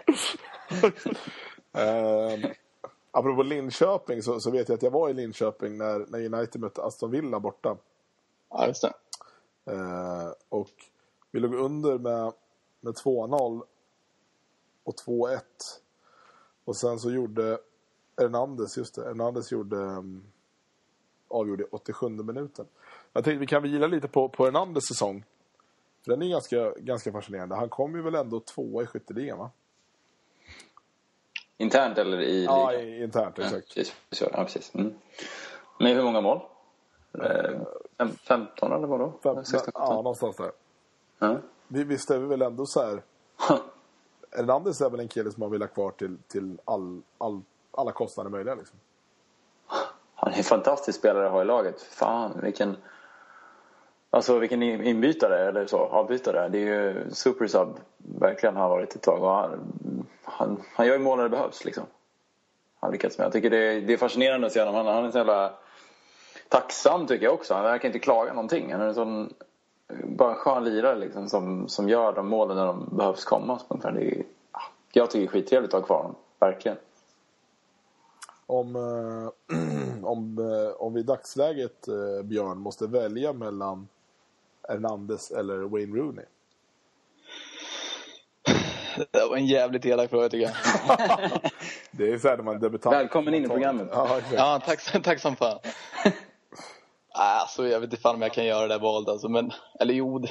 [1.76, 2.50] Eh,
[3.12, 6.82] apropå Linköping så, så vet jag att jag var i Linköping när, när United mötte
[6.84, 7.78] Aston Villa borta.
[8.50, 8.94] Ja, just det.
[9.72, 10.70] Eh, och
[11.32, 12.34] vi låg under med,
[12.82, 13.62] med 2-0
[14.84, 15.40] och 2-1.
[16.66, 17.58] Och sen så gjorde
[18.18, 20.24] Hernandez, just det, Hernandez gjorde, um,
[21.34, 22.66] avgjorde i 87 minuten.
[23.14, 25.26] Jag tänkte vi kan vila lite på, på Hernandez säsong.
[26.06, 27.56] För den är ganska, ganska fascinerande.
[27.56, 29.52] Han kom ju väl ändå tvåa i skytteligan va?
[31.58, 33.04] Internt eller i Ja, ligan?
[33.04, 33.68] internt Ja, exakt.
[33.68, 33.96] precis.
[34.12, 34.76] Så, Ja, precis.
[34.76, 34.94] Mm.
[35.80, 36.40] Med hur många mål?
[37.24, 37.60] Eh,
[37.98, 39.14] fem- 15 eller vadå?
[39.24, 40.52] Fem, 16, ja, någonstans där.
[41.20, 41.38] ja.
[41.68, 43.02] Vi, visst är vi väl ändå så här...
[44.38, 47.42] Hernandez är väl en kille som man vill ha kvar till, till all, all,
[47.72, 48.80] alla kostnader möjliga liksom.
[50.34, 51.82] Han är en fantastisk spelare att ha i laget.
[51.82, 52.78] Fan, vilken...
[54.10, 56.50] Alltså vilken inbytare, eller så, avbytare.
[56.50, 57.68] Det är ju supersub,
[57.98, 59.24] verkligen har varit ett tag.
[59.24, 59.60] Och han,
[60.24, 61.84] han, han gör ju mål när det behövs liksom.
[62.80, 63.26] Han lyckats med.
[63.26, 64.76] Jag tycker det är, det är fascinerande att se honom.
[64.76, 65.54] Han, han är så jävla
[66.50, 67.54] tacksam tycker jag också.
[67.54, 68.72] Han verkar inte klaga någonting.
[68.72, 69.34] Han är en sån,
[70.04, 73.60] bara en skön lirare liksom, som, som gör de målen när de behövs komma.
[73.70, 76.16] Det är, ah, jag tycker det är skittrevligt att ha kvar honom.
[76.40, 76.78] Verkligen.
[78.46, 79.56] Om, eh,
[80.04, 83.88] om, eh, om vi i dagsläget, eh, Björn, måste välja mellan
[84.70, 86.26] Hernandez eller Wayne Rooney.
[89.12, 90.56] Det var en jävligt elak fråga tycker jag.
[91.92, 92.92] Det är så här när man debuterar.
[92.92, 93.88] Välkommen in i programmet.
[93.92, 94.34] Ja, exakt.
[94.34, 95.60] Ja, tack, tack som fan.
[97.16, 99.52] Alltså, jag vet inte fan om jag kan göra det valet alltså, men...
[99.80, 100.30] Eller jo, det,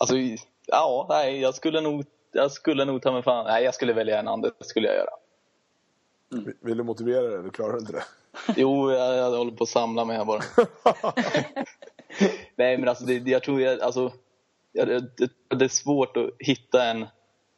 [0.00, 0.16] Alltså,
[0.66, 2.04] ja, nej, jag skulle nog...
[2.32, 3.44] Jag skulle nog ta mig fan...
[3.46, 5.10] Nej, jag skulle välja en annan, det skulle jag göra.
[6.60, 8.04] Vill du motivera det eller klarar du inte det?
[8.56, 10.42] Jo, jag, jag håller på att samla mig här bara.
[12.56, 13.80] nej, men alltså, det, jag tror jag...
[13.80, 14.12] Alltså,
[14.72, 17.06] det, det är svårt att hitta en,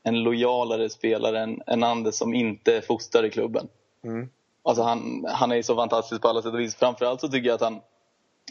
[0.02, 3.68] en lojalare spelare än, än Anders som inte är fostrad i klubben.
[4.04, 4.28] Mm.
[4.62, 6.74] Alltså han, han är så fantastisk på alla sätt och vis.
[6.74, 7.80] Framförallt så tycker jag att han,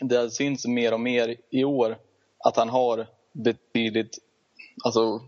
[0.01, 1.97] det syns mer och mer i år
[2.37, 4.17] att han har betydligt
[4.83, 5.21] alltså,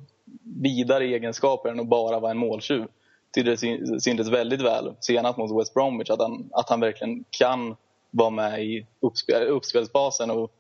[0.44, 2.88] vidare egenskaper än att bara vara en måltjuv.
[3.32, 7.76] Det syn- syntes väldigt väl senast mot West Bromwich att han, att han verkligen kan
[8.12, 10.52] vara med i uppspel, uppspelsfasen och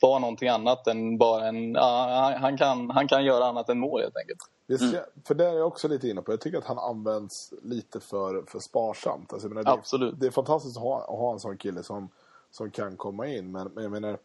[0.00, 1.72] vara någonting annat än bara en...
[1.72, 4.40] Ja, han, kan, han kan göra annat än mål helt enkelt.
[4.66, 6.32] Det ser, För det är jag också lite inne på.
[6.32, 9.32] Jag tycker att han används lite för, för sparsamt.
[9.32, 10.20] Alltså, jag menar, det, Absolut.
[10.20, 12.08] Det är fantastiskt att ha, att ha en sån kille som,
[12.50, 13.52] som kan komma in.
[13.52, 14.18] Men, men jag menar,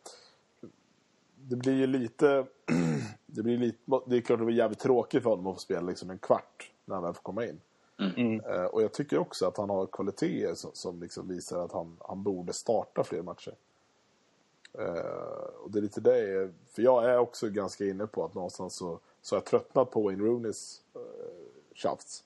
[1.35, 2.45] det blir ju lite...
[3.25, 5.81] det, blir lite det är klart det blir jävligt tråkigt för honom att få spela
[5.81, 7.61] liksom en kvart när han väl får komma in.
[7.99, 8.39] Mm.
[8.39, 11.97] Eh, och jag tycker också att han har kvaliteter som, som liksom visar att han,
[11.99, 13.55] han borde starta fler matcher.
[14.73, 18.75] Eh, och det är lite det, för jag är också ganska inne på att någonstans
[18.75, 21.01] så, så har jag tröttnat på Wayne Rooneys uh,
[21.73, 22.23] tjafs.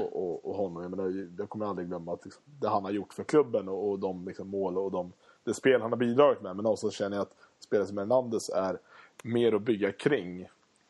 [0.00, 2.90] Och, och, och honom, jag, menar, jag kommer aldrig glömma att liksom, det han har
[2.90, 5.12] gjort för klubben och, och de liksom, mål och de,
[5.44, 6.56] det spel han har bidragit med.
[6.56, 8.78] Men någonstans känner jag att spelet som Hernandez är
[9.22, 10.48] mer att bygga kring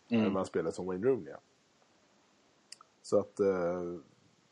[0.09, 1.39] än vad spelet som Wayne Rooney är.
[3.03, 3.83] Så att eh,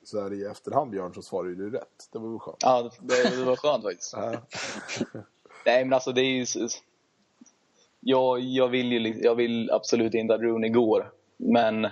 [0.04, 2.08] så här i efterhand Björn så svarar du rätt.
[2.12, 2.58] Det var väl skönt.
[2.60, 4.14] Ja, det, det var skönt faktiskt.
[5.66, 6.46] Nej, men alltså det är ju...
[8.00, 11.12] Jag, jag, vill ju, jag vill absolut inte att Rooney går.
[11.36, 11.88] Men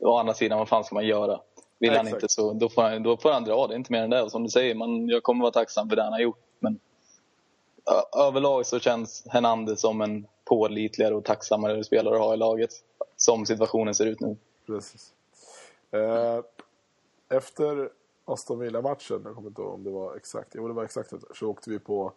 [0.00, 1.40] å andra sidan, vad fan ska man göra?
[1.78, 2.22] Vill Nej, han exakt.
[2.22, 3.66] inte så, då får han, då får han dra.
[3.66, 4.22] Det är inte mer än det.
[4.22, 6.42] Och som du säger, man, jag kommer vara tacksam för det han har gjort.
[6.58, 6.78] Men
[8.16, 12.70] överlag så känns Hernandez som en pålitligare och tacksammare spelare att ha i laget.
[13.16, 14.36] Som situationen ser ut nu.
[14.66, 15.12] Precis.
[15.90, 16.40] Eh,
[17.36, 17.90] efter
[18.24, 21.50] Aston Villa-matchen, jag kommer inte ihåg om det var exakt, jo det var exakt så
[21.50, 22.12] åkte vi på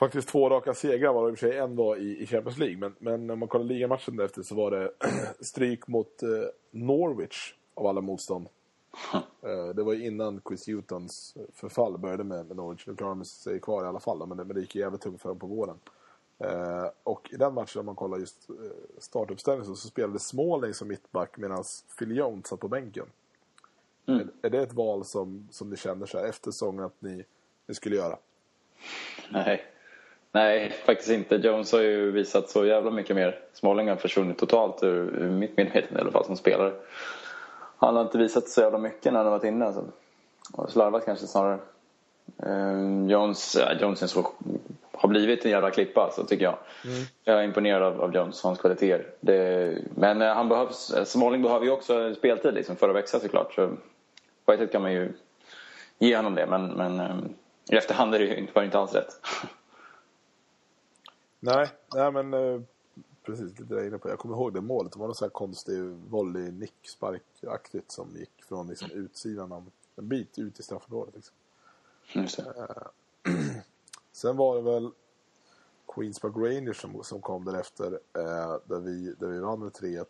[0.00, 2.58] faktiskt två raka segrar, var det i och för sig en var i, i Champions
[2.58, 2.76] League.
[2.78, 4.92] Men, men om man kollar ligamatchen därefter så var det
[5.40, 6.28] stryk mot eh,
[6.70, 8.48] Norwich av alla motstånd.
[9.42, 12.86] Eh, det var ju innan Chris Hutons förfall började med, med Norwich.
[12.86, 15.00] Nu klarar de sig kvar i alla fall, men det, men det gick ju jävligt
[15.00, 15.76] tungt för dem på våren.
[16.38, 18.56] Eh, och i den matchen, om man kollar just eh,
[18.98, 21.64] startuppställningen, så, så spelade Smalling som mittback medan
[21.98, 23.06] Phil Jones satt på bänken.
[24.14, 24.28] Mm.
[24.42, 27.24] Är, är det ett val som, som ni känner så här efter säsongen att ni,
[27.66, 28.16] ni skulle göra?
[29.30, 29.64] Nej.
[30.32, 31.36] Nej, faktiskt inte.
[31.36, 33.40] Jones har ju visat så jävla mycket mer.
[33.52, 36.72] Smalling har försvunnit totalt ur, ur mitt medvetande i alla fall som spelare.
[37.76, 39.66] Han har inte visat så jävla mycket när han har varit inne.
[39.66, 39.84] Alltså.
[40.52, 41.58] Och slarvat kanske snarare.
[42.42, 44.32] Eh, Jones, ja, Jones är så
[44.92, 46.58] har blivit en jävla klippa så tycker jag.
[47.24, 49.06] Jag är imponerad av, av Jones och hans kvaliteter.
[49.20, 53.20] Det, men eh, han behövs, eh, Smalling behöver ju också speltid liksom, för att växa
[53.20, 53.54] såklart.
[53.54, 53.70] Så
[54.50, 55.12] på ett sätt kan man ju
[55.98, 57.16] ge honom det men, men eh,
[57.70, 59.20] i efterhand är det ju inte, inte alls rätt.
[61.40, 62.60] Nej, nej men eh,
[63.22, 64.08] precis det jag är inne på.
[64.08, 64.92] Jag kommer ihåg det målet.
[64.92, 70.08] Det var någon sån här konstig volley nicksparkaktigt som gick från liksom, utsidan av en
[70.08, 71.14] bit ut i straffområdet.
[71.14, 72.44] Liksom.
[72.44, 72.90] Det.
[74.12, 74.90] Sen var det väl
[75.94, 80.04] Queens Park Rangers som, som kom därefter eh, där, vi, där vi vann med 3-1.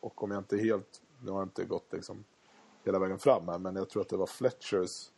[0.00, 2.24] Och om jag inte helt, nu har jag inte gått liksom
[2.84, 5.10] hela vägen fram här, men jag tror att det var Fletchers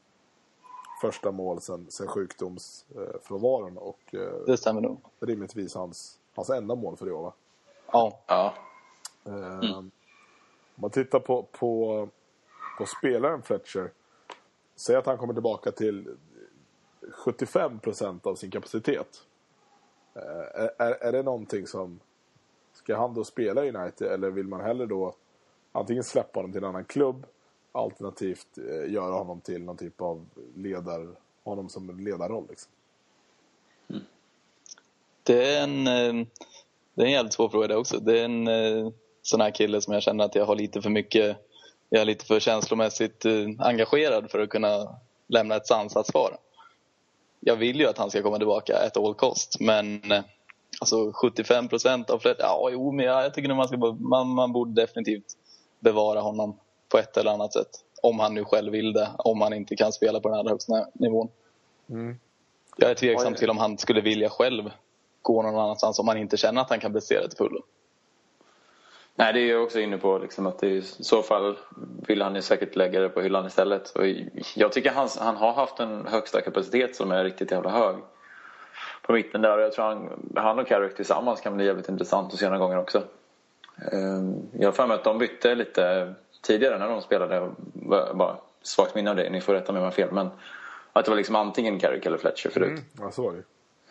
[1.03, 5.01] första mål sen, sen sjukdomsfrånvaron och eh, Det stämmer nog.
[5.21, 7.33] rimligtvis hans, hans enda mål för det år va?
[7.93, 8.19] Ja.
[8.27, 8.55] Ja.
[9.25, 9.91] Eh, Om
[10.75, 12.09] man tittar på, på,
[12.79, 13.93] på spelaren Fletcher.
[14.77, 16.17] Säg att han kommer tillbaka till
[17.25, 19.27] 75% av sin kapacitet.
[20.15, 22.01] Eh, är, är, är det någonting som...
[22.73, 25.15] Ska han då spela i United eller vill man hellre då
[25.73, 27.27] antingen släppa honom till en annan klubb
[27.73, 31.09] alternativt eh, göra honom till någon typ av ledar...
[31.45, 32.73] Honom som en ledarroll liksom.
[33.91, 34.03] Mm.
[35.23, 36.27] Det är en, eh,
[36.95, 37.99] det är en jävligt svår fråga det också.
[37.99, 40.91] Det är en eh, sån här kille som jag känner att jag har lite för
[40.91, 41.37] mycket,
[41.89, 46.37] jag är lite för känslomässigt eh, engagerad för att kunna lämna ett sansat svar.
[47.41, 50.03] Jag vill ju att han ska komma tillbaka at all cost, men
[50.81, 54.29] alltså 75 procent av Fred, ja jo men jag, jag tycker nog man, ska, man,
[54.29, 55.37] man borde definitivt
[55.81, 56.57] bevara honom
[56.91, 57.69] på ett eller annat sätt.
[58.03, 60.87] Om han nu själv vill det, om han inte kan spela på den allra högsta
[60.93, 61.29] nivån.
[62.77, 64.71] Jag är tveksam till om han skulle vilja själv
[65.23, 67.63] gå någon annanstans om han inte känner att han kan prestera till fullo.
[69.15, 70.19] Nej, det är jag också inne på.
[70.19, 71.57] Liksom, att det är, I så fall
[72.09, 73.91] vill han ju säkert lägga det på hyllan istället.
[73.91, 74.07] Och
[74.55, 77.97] jag tycker han, han har haft en högsta kapacitet som är riktigt jävla hög.
[79.03, 79.59] På mitten där.
[79.59, 82.59] Och jag tror han, han och Carrick tillsammans kan bli jävligt intressant att se några
[82.59, 83.03] gånger också.
[83.93, 87.51] Ehm, Jag har för mig att de bytte lite tidigare när de spelade.
[88.15, 90.13] Bara svagt minne av det, ni får rätta mig om jag har fel.
[90.13, 90.29] Men
[90.93, 92.69] att det var liksom antingen Carrick eller Fletcher förut.
[92.69, 93.43] Mm, ja, så var det.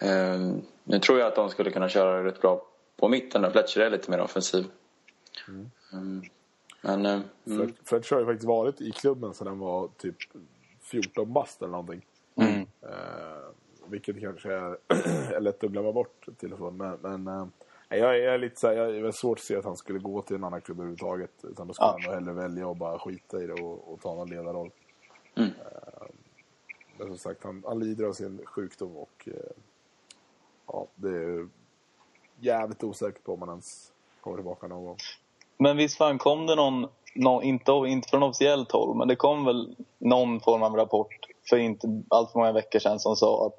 [0.07, 2.65] Ehm, Nu tror jag att de skulle kunna köra rätt bra
[2.97, 4.65] på mitten där Fletcher är lite mer offensiv.
[5.93, 6.21] Ehm,
[6.81, 10.15] Men mm, Fred- Fletcher har ju faktiskt varit i klubben sedan han var typ
[10.81, 12.05] 14 bast eller någonting.
[12.35, 12.59] Mm.
[12.81, 13.49] Eh,
[13.88, 14.77] vilket kanske är,
[15.35, 16.77] är lätt att glömma bort till och från.
[16.77, 17.51] Men, men
[17.97, 19.99] jag, är- jag är lite så här, jag är svårt att se att han skulle
[19.99, 21.32] gå till en annan klubb överhuvudtaget.
[21.43, 21.91] Utan då skulle Ja.
[21.91, 24.71] han nog hellre välja att bara skita i det och, och ta någon ledarroll.
[25.36, 25.49] Mm.
[25.49, 26.08] Eh,
[26.97, 29.34] men som sagt, han, han lider av sin sjukdom och eh,
[30.67, 31.47] ja, det är
[32.39, 34.97] jävligt osäkert på om han ens kommer tillbaka någon gång.
[35.58, 39.45] Men visst fan kom det någon, någon inte, inte från officiellt håll, men det kom
[39.45, 41.15] väl någon form av rapport
[41.49, 43.54] för inte allt för många veckor sedan som sa att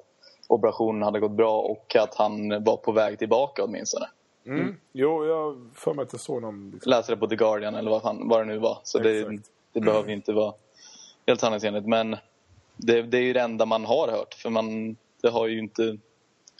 [0.47, 4.05] operationen hade gått bra och att han var på väg tillbaka åtminstone.
[4.45, 4.75] Mm.
[4.91, 6.71] Jo, jag för mig att jag såg någon...
[6.71, 8.79] Liksom, Läste det på The Guardian eller vad, fan, vad det nu var.
[8.83, 9.39] Så det,
[9.73, 10.53] det behöver ju inte vara
[11.27, 11.87] helt sanningsenligt.
[11.87, 12.15] Men
[12.75, 14.33] det, det är ju det enda man har hört.
[14.33, 15.97] För man, det har ju inte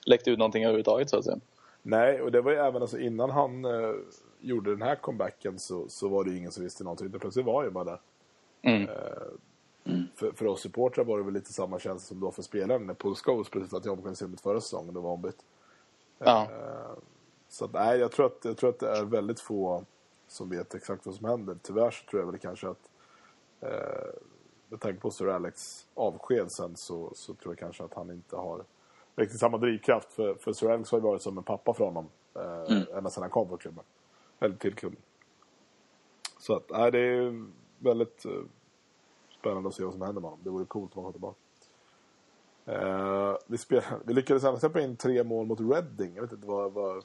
[0.06, 1.39] läckt ut någonting överhuvudtaget så att säga.
[1.82, 3.94] Nej, och det var ju även alltså innan han eh,
[4.39, 7.08] gjorde den här comebacken så, så var det ju ingen som visste någonting.
[7.08, 8.00] Utan plötsligt var han ju bara där.
[8.62, 8.88] Mm.
[10.15, 12.88] För, för oss supportrar var det väl lite samma känsla som det var för spelaren
[12.88, 14.94] när Paul Scholes plötsligt att jag omklädningsrummet förra säsongen.
[14.94, 15.38] Det var ombytt.
[16.17, 16.48] Ja.
[17.52, 19.86] Så att, nej, jag tror, att, jag tror att det är väldigt få
[20.28, 21.58] som vet exakt vad som händer.
[21.62, 22.90] Tyvärr så tror jag väl kanske att
[23.60, 24.14] eh,
[24.70, 28.36] med tanke på Sir Alex avsked sen så, så tror jag kanske att han inte
[28.36, 28.64] har
[29.16, 30.14] riktigt samma drivkraft.
[30.14, 33.24] För, för Sir Alex har ju varit som en pappa för honom eh, ända sedan
[33.24, 33.84] han kom på klubben.
[34.40, 35.02] Eller till klubben.
[36.40, 37.46] Så att, nej, det är
[37.80, 38.42] väldigt eh,
[39.40, 40.44] spännande att se vad som händer med honom.
[40.44, 41.40] Det vore coolt om han kom tillbaka.
[42.66, 46.16] Eh, vi, spel, vi lyckades även släppa in tre mål mot Reading.
[46.16, 46.74] Jag vet inte vad...
[46.74, 47.04] vad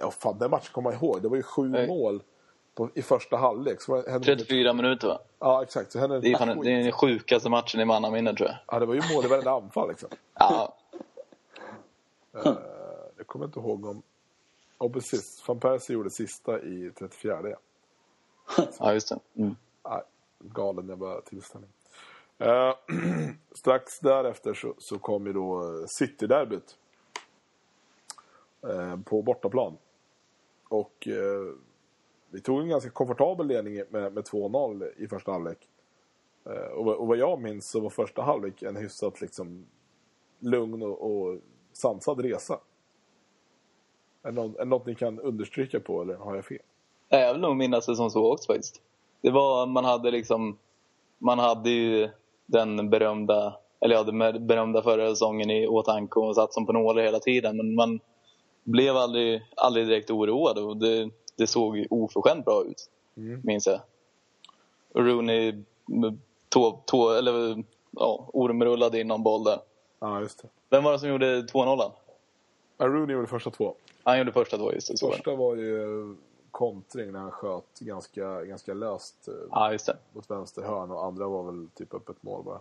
[0.00, 1.22] ja, fan, den matchen kommer jag ihåg.
[1.22, 1.86] Det var ju sju Nej.
[1.86, 2.22] mål
[2.74, 3.80] på, i första halvlek.
[3.80, 5.18] Så hände 34 minuter va?
[5.38, 5.92] Ja, exakt.
[5.92, 8.58] Så hände Det är, fan, det är den sjukaste matchen i mannaminne tror jag.
[8.66, 10.08] Ja, det var ju mål i varenda anfall liksom.
[10.34, 10.76] Ja,
[12.32, 12.56] Eh,
[13.16, 14.02] jag kommer inte ihåg om...
[14.78, 17.50] Och precis, van Persie gjorde sista i 34.
[17.50, 17.56] Ja.
[18.78, 19.18] ja just det.
[19.36, 19.56] Mm.
[19.88, 20.02] Nej,
[20.38, 21.70] galen jävla tillställning.
[22.38, 22.74] Eh,
[23.52, 26.76] strax därefter så, så kom ju då eh, City-derbyt.
[28.62, 29.76] Eh, på bortaplan.
[30.68, 31.54] Och eh,
[32.30, 35.58] vi tog en ganska komfortabel ledning med, med 2-0 i första halvlek.
[36.46, 39.66] Eh, och, vad- och vad jag minns så var första halvlek en hyfsat liksom
[40.38, 41.38] lugn och, och
[41.72, 42.60] sansad resa.
[44.22, 46.58] Är det, något, är det något ni kan understryka på eller har jag fel?
[47.08, 48.82] Jag vill nog minnas det som så också faktiskt.
[49.20, 50.58] Det var, man hade liksom,
[51.18, 52.08] man hade ju
[52.46, 57.02] den berömda eller ja, den berömda förra säsongen i åtanke och satt som på nålar
[57.02, 57.56] hela tiden.
[57.56, 58.00] Men man
[58.64, 63.40] blev aldrig, aldrig direkt oroad och det, det såg oförskämt bra ut, mm.
[63.44, 63.80] minns jag.
[64.94, 65.62] Rooney
[66.48, 69.60] tå, tå, eller, ja, ormrullade in någon boll där.
[69.98, 70.48] Ja, just det.
[70.68, 71.92] Vem var det som gjorde 2-0?
[72.78, 73.74] Ja, Rooney gjorde första två.
[74.02, 74.98] Han gjorde första två, just det.
[74.98, 76.16] Så första var ju
[76.50, 79.96] kontring när han sköt ganska, ganska löst eh, ja, just det.
[80.12, 82.60] mot vänster hörn och andra var väl typ öppet mål bara.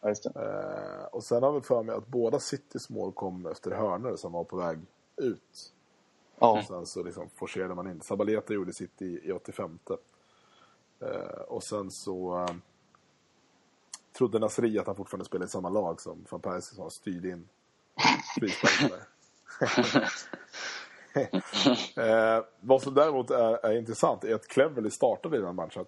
[0.00, 0.30] Ja, just det.
[0.40, 4.32] Eh, och sen har vi för mig att båda Citys mål kom efter hörnor som
[4.32, 4.78] var på väg
[5.16, 5.72] ut.
[6.38, 6.58] Ja.
[6.58, 8.00] Och sen så liksom forcerade man in.
[8.00, 9.78] Sabaleta gjorde sitt i, i 85.
[11.00, 12.56] Eh, och sen så eh,
[14.12, 17.48] trodde Nasri att han fortfarande spelade i samma lag som van Persie som styrde in
[18.38, 18.90] frisparken
[21.96, 25.86] eh, vad som däremot är, är intressant är att Cleverly startade i den matchen.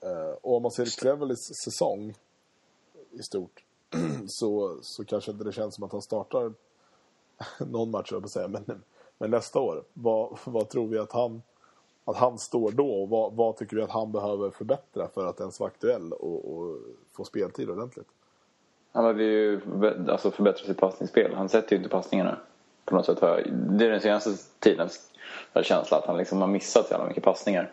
[0.00, 2.14] Eh, och om man ser Cleverlys säsong
[3.10, 3.64] i stort
[4.26, 6.52] så, så kanske inte det känns som att han startar
[7.58, 8.82] någon match, jag på säga, men,
[9.18, 9.84] men nästa år.
[9.92, 11.42] Vad, vad tror vi att han,
[12.04, 13.02] att han står då?
[13.02, 16.56] Och vad, vad tycker vi att han behöver förbättra för att ens vara aktuell och,
[16.56, 16.78] och
[17.16, 18.08] få speltid ordentligt?
[18.92, 19.60] Han behöver ju
[20.08, 21.34] alltså förbättra sitt passningsspel.
[21.34, 22.38] Han sätter ju inte passningarna
[22.84, 23.20] på något sätt.
[23.20, 25.12] Det är den senaste tidens
[25.62, 27.72] känsla att han liksom har missat så jävla mycket passningar.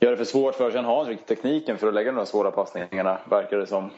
[0.00, 0.80] Gör det för svårt för sig.
[0.80, 3.90] Han har inte riktigt tekniken för att lägga de där svåra passningarna, verkar det som.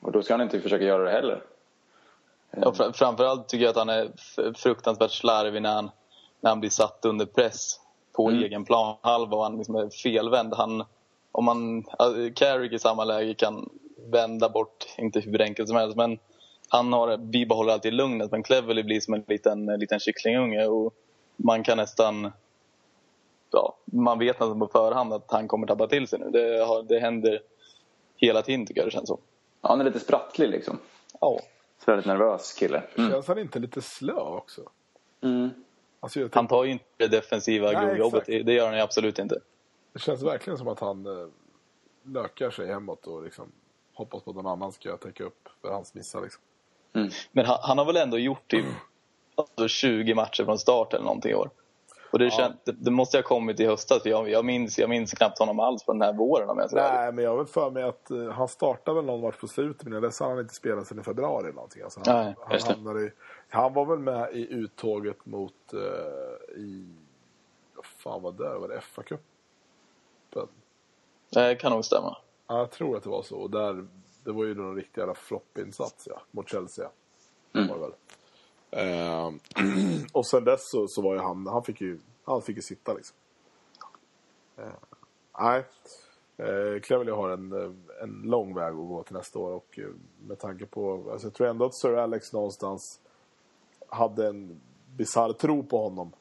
[0.00, 1.42] Och då ska han inte försöka göra det heller.
[2.62, 4.10] Ja, fr framförallt tycker jag att han är
[4.54, 5.90] fruktansvärt slarvig när han,
[6.40, 7.80] när han blir satt under press
[8.12, 8.42] på mm.
[8.42, 10.54] egen planhalva och han liksom är felvänd.
[10.54, 10.84] Han,
[11.32, 11.82] om man,
[12.34, 13.68] Carrick i samma läge kan
[14.06, 16.18] vända bort, inte hur enkelt som helst, men
[16.68, 18.30] han har, bibehåller alltid lugnet.
[18.30, 20.94] Men Cleverly blir som en liten, liten kycklingunge och
[21.36, 22.32] man kan nästan...
[23.50, 26.30] Ja, man vet nästan på förhand att han kommer tappa till sig nu.
[26.30, 27.40] Det, har, det händer
[28.16, 29.18] hela tiden tycker jag det känns som.
[29.62, 30.78] Ja, han är lite sprattlig liksom.
[31.20, 31.40] Ja.
[31.78, 32.82] Så väldigt nervös kille.
[32.98, 33.10] Mm.
[33.10, 34.60] Känns han inte lite slö också?
[35.20, 35.50] Mm.
[36.00, 36.38] Alltså, tänkte...
[36.38, 38.26] Han tar ju inte det defensiva Nej, jobbet.
[38.26, 39.40] Det gör han ju absolut inte.
[39.92, 41.28] Det känns verkligen som att han eh,
[42.02, 43.52] lökar sig hemåt och liksom
[43.94, 46.22] hoppas på att någon annan ska täcka upp för hans missar.
[46.22, 46.42] Liksom.
[46.92, 47.10] Mm.
[47.32, 48.66] Men han, han, har väl ändå gjort typ
[49.34, 51.50] alltså 20 matcher från start eller någonting i år.
[52.16, 52.30] Och det, ja.
[52.30, 54.02] känd, det, det, måste ha kommit i höstas.
[54.04, 57.12] Jag, jag, minns, jag minns knappt honom alls på den här våren om jag Nej,
[57.12, 59.88] men jag har för mig att uh, han startade väl någon match på slutet.
[59.88, 61.82] Men dess har han inte spelat sedan i februari eller någonting.
[61.82, 63.12] Alltså han, Nej, han, hamnade i,
[63.48, 65.80] han var väl med i uttåget mot uh,
[66.56, 66.86] i...
[67.74, 68.58] Vad fan var det?
[68.58, 70.48] Var det FA-cupen?
[71.30, 72.16] Det kan nog stämma.
[72.46, 73.36] Ja, jag tror att det var så.
[73.36, 73.86] Och där,
[74.24, 76.88] det var ju en riktig jävla floppinsats ja, mot Chelsea.
[77.54, 77.68] Mm.
[77.68, 77.92] Var det väl.
[78.76, 79.30] Eh,
[80.12, 82.94] och sen dess så, så var ju han, han fick ju, han fick ju sitta
[82.94, 83.16] liksom.
[84.56, 84.64] Eh,
[85.38, 85.64] nej.
[86.36, 87.52] Eh, Cleverly har en,
[88.02, 89.88] en lång väg att gå till nästa år och eh,
[90.26, 93.00] med tanke på, alltså jag tror ändå att Sir Alex någonstans
[93.88, 94.60] hade en
[94.96, 96.12] bisarr tro på honom.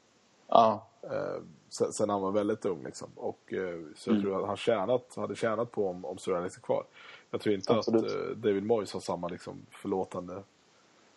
[0.47, 0.87] Ja.
[1.01, 3.09] Eh, sen, sen han var väldigt ung liksom.
[3.15, 4.21] Och eh, så jag mm.
[4.23, 6.85] tror att han tjänat, hade tjänat på om, om Sir Alex är kvar.
[7.31, 8.05] Jag tror inte Absolut.
[8.05, 10.43] att eh, David Moyes har samma liksom, förlåtande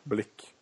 [0.03, 0.55] blick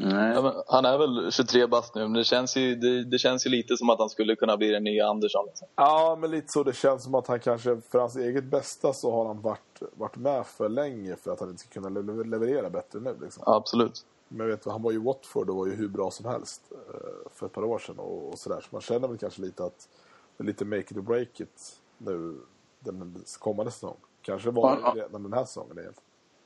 [0.00, 3.50] Ja, han är väl 23 bast nu, men det känns, ju, det, det, känns ju
[3.50, 5.46] lite som att han skulle kunna bli den nya Andersson.
[5.46, 5.68] Liksom.
[5.76, 6.62] Ja, men lite så.
[6.62, 10.16] Det känns som att han kanske, för hans eget bästa så har han varit, varit
[10.16, 11.88] med för länge för att han inte ska kunna
[12.22, 13.16] leverera bättre nu.
[13.22, 13.42] Liksom.
[13.46, 14.04] Ja, absolut.
[14.28, 17.46] Men vet, han var ju Watford och var ju hur bra som helst eh, för
[17.46, 18.60] ett par år sedan och, och sådär.
[18.60, 19.88] Så man känner väl kanske lite att
[20.36, 22.36] det är lite make it or break it nu
[22.80, 23.96] den kommande säsong.
[24.22, 26.00] Kanske var ja, redan den här säsongen helt.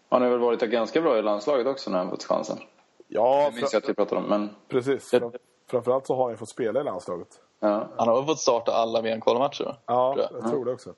[0.08, 2.58] Han har väl varit ganska bra i landslaget också när han fått chansen.
[3.14, 4.26] Ja, det minns jag att vi pratade om.
[4.28, 4.50] Men...
[4.68, 5.10] Precis.
[5.10, 5.32] Fram,
[5.70, 7.28] framförallt så har han fått spela i landslaget.
[7.60, 7.88] Ja.
[7.96, 9.74] Han har väl fått starta alla VM-kvalmatcher?
[9.86, 10.42] Ja, tror jag.
[10.42, 10.94] jag tror det också.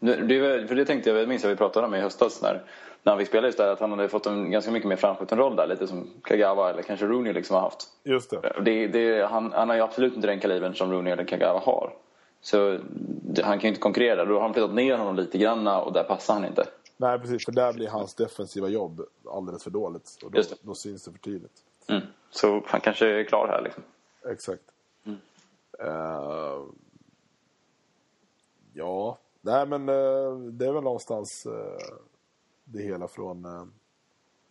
[0.00, 2.62] Det, för det tänkte jag, minns jag vi pratade om i höstas när,
[3.02, 5.38] när han fick spela just där, att han hade fått en ganska mycket mer framskjuten
[5.38, 7.86] roll där, lite som Kagawa eller kanske Rooney liksom har haft.
[8.04, 8.52] Just det.
[8.64, 11.92] det, det han, han har ju absolut inte den kalibern som Rooney eller Kagawa har.
[12.40, 12.78] Så
[13.22, 14.24] det, han kan ju inte konkurrera.
[14.24, 16.64] Då har han flyttat ner honom lite grann och där passar han inte.
[17.00, 17.44] Nej, precis.
[17.44, 20.18] För där blir hans defensiva jobb alldeles för dåligt.
[20.24, 21.64] Och då, då syns det för tidigt.
[21.86, 22.02] Mm.
[22.30, 23.82] Så han kanske är klar här liksom.
[24.26, 24.62] Exakt.
[25.04, 25.18] Mm.
[25.82, 26.64] Uh,
[28.72, 31.96] ja, nej men uh, det är väl någonstans uh,
[32.64, 33.46] det hela från,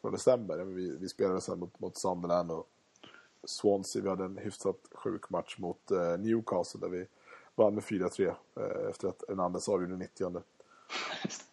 [0.02, 0.58] från december.
[0.58, 2.68] Vi, vi spelade sen mot, mot Sunderland och
[3.44, 4.04] Swansea.
[4.04, 5.90] Vi hade en hyfsat sjuk match mot
[6.20, 7.06] Newcastle där vi
[7.56, 8.36] vann med 4-3
[8.90, 10.44] efter att Hernandez avgjorde 90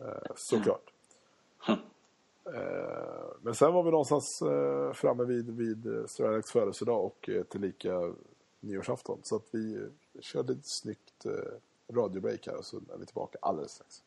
[0.01, 0.93] Eh, såklart.
[2.55, 8.15] Eh, men sen var vi någonstans eh, framme vid, vid Sir Alex födelsedag och tillika
[8.61, 9.19] nyårsafton.
[9.23, 9.89] Så att vi
[10.21, 11.27] körde ett snyggt
[11.93, 14.03] radiobreak här och så är vi tillbaka alldeles strax.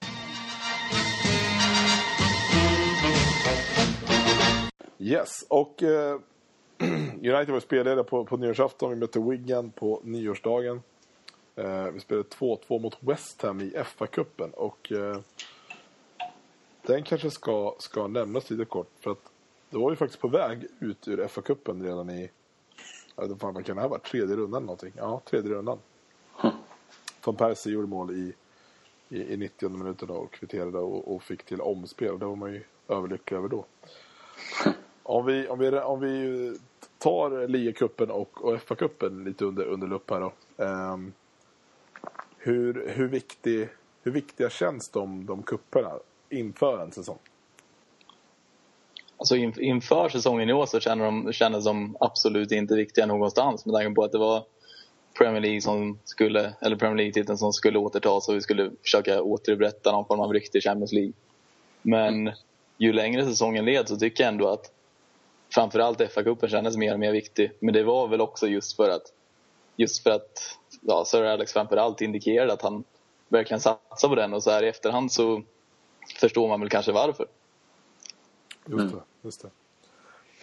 [5.00, 6.20] Yes, och eh,
[7.14, 8.90] United var spelledare på, på nyårsafton.
[8.90, 10.82] Vi mötte Wigan på nyårsdagen.
[11.58, 15.20] Eh, vi spelade 2-2 mot West Ham i FA-cupen och eh,
[16.82, 19.32] den kanske ska, ska nämnas lite kort för att
[19.70, 22.30] det var ju faktiskt på väg ut ur FA-cupen redan i,
[23.16, 24.94] jag vet inte fan vad kan det här vara, tredje rundan någonting?
[24.96, 25.80] Ja, tredje rundan.
[27.24, 28.34] Van Persie gjorde mål i,
[29.10, 32.54] i, i 90 minuten och kvitterade och, och fick till omspel och det var man
[32.54, 33.66] ju överlycklig över då.
[35.04, 36.58] Om vi, om vi, om vi
[36.98, 40.64] tar ligacupen och, och FA-cupen lite under, under lupp här då.
[40.64, 41.14] Ehm,
[42.48, 43.70] hur, hur, viktig,
[44.04, 45.92] hur viktiga känns de, de kupperna
[46.30, 47.18] inför en säsong?
[49.18, 53.66] Alltså in, inför säsongen i år så känner de, kändes de absolut inte viktiga någonstans
[53.66, 54.44] med tanke på att det var
[55.18, 59.92] Premier League som skulle, eller Premier League-titeln som skulle återtas och vi skulle försöka återupprätta
[59.92, 61.14] någon form av riktig Champions League.
[61.82, 62.32] Men
[62.78, 64.72] ju längre säsongen led så tycker jag ändå att
[65.54, 67.52] framförallt FA-cupen kändes mer och mer viktig.
[67.60, 69.14] Men det var väl också just för att,
[69.76, 70.58] just för att
[70.88, 72.84] ja, Sir Alex framförallt indikerade att han
[73.28, 75.44] verkligen satsar på den och så här i efterhand så
[76.20, 77.26] förstår man väl kanske varför.
[78.66, 79.02] Just det.
[79.22, 79.50] Just det.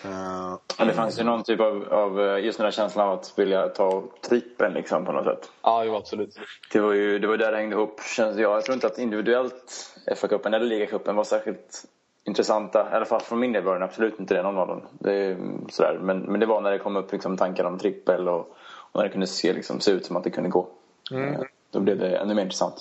[0.08, 3.18] Uh, Ja, det fanns ju någon typ av, av eh, just den där känslan av
[3.18, 5.50] att vilja ta trippen liksom på något sätt.
[5.62, 6.38] Ja, jo, absolut.
[6.72, 8.56] Det var ju det var där det hängde ihop känns jag.
[8.56, 11.84] Jag tror inte att individuellt FA-cupen eller ligacupen var särskilt
[12.24, 12.90] intressanta.
[12.92, 14.82] I alla fall från min del var den absolut inte det, någon av dem.
[14.98, 15.36] Det, är,
[15.68, 15.98] sådär.
[16.02, 18.56] Men, men det var när det kom upp liksom, tankar om trippel och
[18.94, 20.68] när det kunde se, liksom, se ut som att det kunde gå.
[21.12, 21.40] Eh,
[21.70, 22.74] Då blev det ännu mer intressant.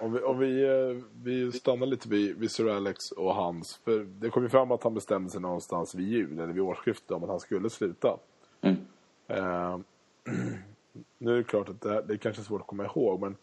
[0.00, 3.76] Om vi, om vi, eh, vi stannar lite vid, vid Sir Alex och hans.
[3.84, 7.10] För det kom ju fram att han bestämde sig någonstans vid jul eller vid årsskiftet
[7.10, 8.16] om att han skulle sluta.
[8.60, 8.76] Mm.
[9.28, 9.78] Eh,
[11.18, 13.20] nu är det klart att det, här- det är kanske svårt att komma ihåg.
[13.20, 13.36] Men,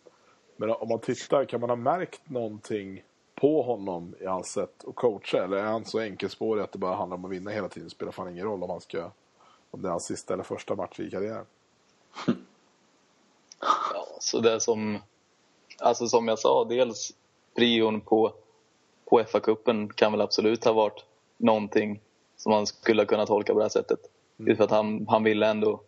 [0.58, 3.04] men om man tittar, kan man ha märkt någonting
[3.36, 5.44] på honom i hans sätt att coacha?
[5.44, 7.88] Eller är han så enkelspårig att det bara handlar om att vinna hela tiden?
[7.88, 9.12] Det spelar fan ingen roll om, han ska,
[9.72, 11.46] om det är hans sista eller första match i karriären.
[13.94, 15.00] Ja, så det som,
[15.80, 17.14] alltså som jag sa, dels
[17.56, 18.34] prion på,
[19.10, 21.06] på FA-cupen kan väl absolut ha varit
[21.38, 22.00] någonting
[22.38, 24.00] som man skulle kunna tolka på det här sättet.
[24.38, 25.82] Just för att han, han ville ändå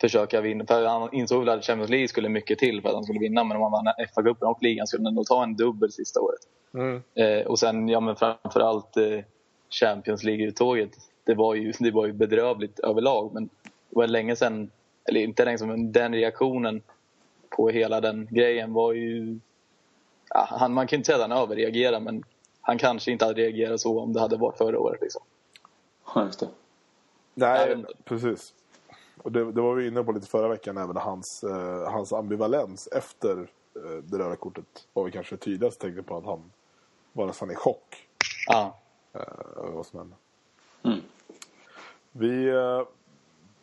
[0.00, 0.66] försöka vinna.
[0.66, 3.44] För han insåg väl att Champions League skulle mycket till för att han skulle vinna.
[3.44, 6.40] Men om han vann FA-cupen och ligan skulle han nog ta en dubbel sista året.
[7.14, 9.20] Eh, och sen ja, men framförallt eh,
[9.70, 10.90] Champions League-uttåget.
[11.24, 13.30] Det var, ju, det var ju bedrövligt överlag.
[13.34, 14.70] Men det var länge sedan,
[15.08, 16.82] eller inte länge sedan, men den reaktionen
[17.48, 19.38] på hela den grejen var ju...
[20.28, 22.24] Ja, han, man kan inte säga att han överreagerade men
[22.60, 25.00] han kanske inte hade reagerat så om det hade varit förra året.
[25.00, 25.22] Liksom.
[26.14, 26.48] Ja, just det.
[27.34, 28.54] Nej, precis.
[29.22, 32.86] Och det, det var vi inne på lite förra veckan, även hans, eh, hans ambivalens
[32.86, 33.38] efter
[33.76, 36.52] eh, det röda kortet var väl kanske tydligast tecknet på att han
[37.12, 38.08] var nästan i chock
[38.46, 38.78] Ja.
[39.12, 39.20] eh,
[39.56, 40.16] över vad som hände.
[40.82, 41.00] Mm.
[42.12, 42.82] Vi, eh,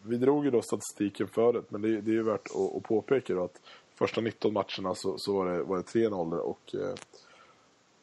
[0.03, 3.33] vi drog ju då statistiken förut, men det, det är ju värt att, att påpeka
[3.33, 3.61] då att
[3.95, 6.95] första 19 matcherna så, så var det, var det 3 nollor och eh,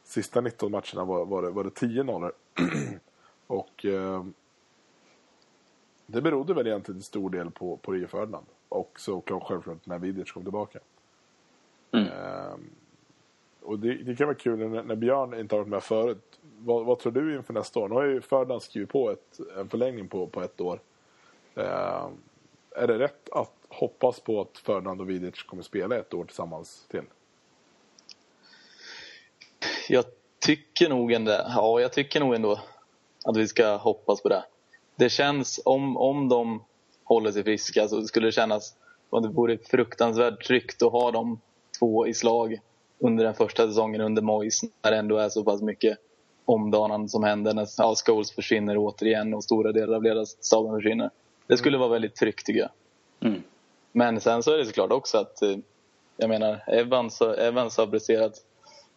[0.03, 2.31] sista 19 matcherna var, var, det, var det 10 nollor.
[3.47, 4.25] och eh,
[6.05, 8.45] det berodde väl egentligen till stor del på, på Rio Ferdinand.
[8.69, 10.79] Och så klart självklart när Vidic kom tillbaka.
[11.91, 12.07] Mm.
[12.07, 12.69] Ehm,
[13.61, 16.39] och det, det kan vara kul när, när Björn inte har varit med förut.
[16.59, 17.89] Vad, vad tror du inför nästa år?
[17.89, 20.79] Nu har ju Ferdinand skrivit på ett, en förlängning på, på ett år.
[21.59, 22.07] Eh,
[22.75, 26.85] är det rätt att hoppas på att Ferdinand och Vidic kommer spela ett år tillsammans
[26.89, 27.03] till?
[29.89, 30.05] Jag
[30.39, 32.59] tycker nog ändå, ja, jag tycker nog ändå
[33.25, 34.43] att vi ska hoppas på det.
[34.95, 36.63] Det känns, om, om de
[37.03, 38.75] håller sig friska så skulle det kännas
[39.09, 41.41] som att det vore fruktansvärt tryggt att ha de
[41.79, 42.59] två i slag
[42.99, 45.97] under den första säsongen under Mois, när det ändå är så pass mycket
[46.45, 51.09] omdanande som händer när ja, Scholes försvinner återigen och stora delar av ledarstaben försvinner.
[51.49, 52.69] Det skulle vara väldigt tryggt tycker jag.
[53.29, 53.43] Mm.
[53.91, 55.57] Men sen så är det såklart också att eh,
[56.17, 58.37] jag menar Evans, Evans har presterat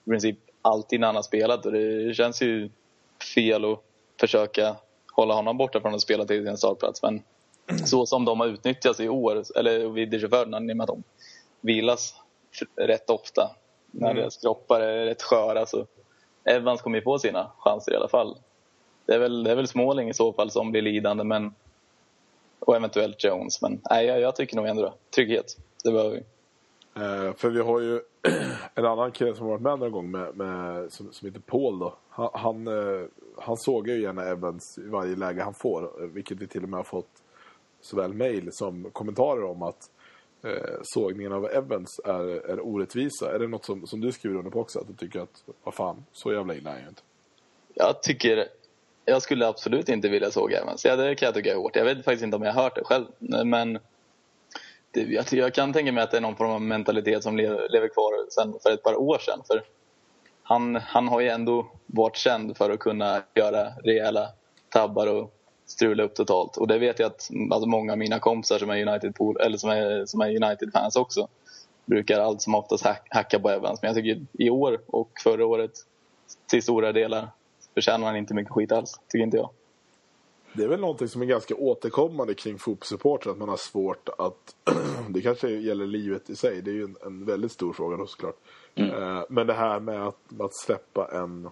[0.04, 2.70] i princip alltid när han har spelat och det känns ju
[3.34, 3.78] fel att
[4.20, 4.76] försöka
[5.12, 7.02] hålla honom borta från att spela till sin startplats.
[7.02, 7.22] Men
[7.86, 11.02] så som de har utnyttjats i år, eller vid Ferdinand, i och med att de
[11.60, 12.14] vilas
[12.76, 13.56] rätt ofta
[13.90, 14.16] när Mm.
[14.20, 15.66] deras kroppar är rätt sköra.
[15.66, 15.86] Så
[16.44, 18.36] Evans kommer ju få sina chanser i alla fall.
[19.06, 21.54] Det är väl, det är väl Småling i så fall som blir lidande men,
[22.66, 23.62] och eventuellt Jones.
[23.62, 24.94] Men nej, jag, jag tycker nog ändå.
[25.14, 26.22] Trygghet, det behöver vi.
[27.02, 28.00] Eh, för vi har ju
[28.74, 31.94] en annan kille som varit med någon gång med, med, som, som heter Paul då.
[32.08, 33.04] Han, han, eh,
[33.38, 36.02] han sågar ju gärna Evans i varje läge han får.
[36.02, 37.22] eh, Vilket vi till och med har fått
[37.80, 39.90] såväl mejl som kommentarer om att
[40.44, 43.34] eh, sågningen av Evans är, är orättvisa.
[43.34, 44.78] Är det något som, som du skriver under på också?
[44.80, 47.02] Att du tycker att, vad fan, så jävla illa är jag inte.
[47.74, 48.48] Jag tycker
[49.04, 50.84] jag skulle absolut inte vilja såga Evans.
[50.84, 51.76] Ja, det kan jag tycka är hårt.
[51.76, 53.06] Jag vet faktiskt inte om jag har hört det själv.
[53.44, 53.78] Men
[54.90, 57.68] det, jag, jag kan tänka mig att det är någon form av mentalitet som lever,
[57.68, 59.40] lever kvar sen för ett par år sedan.
[59.46, 59.62] För
[60.42, 64.28] han, han har ju ändå varit känd för att kunna göra rejäla
[64.68, 65.34] tabbar och
[65.66, 66.56] strula upp totalt.
[66.56, 69.70] Och det vet jag att alltså många av mina kompisar som är United, eller som
[69.70, 71.28] är, som är United-fans också
[71.84, 73.82] brukar allt som oftast hacka på Evans.
[73.82, 75.70] Men jag tycker i år och förra året
[76.50, 77.28] till stora delar
[77.74, 79.50] förtjänar han inte mycket skit alls, tycker inte jag.
[80.52, 84.54] Det är väl någonting som är ganska återkommande kring fotbollssupportrar att man har svårt att...
[85.08, 88.06] det kanske gäller livet i sig, det är ju en, en väldigt stor fråga då
[88.06, 88.36] såklart.
[88.74, 88.90] Mm.
[88.90, 91.50] Uh, men det här med att, att släppa en,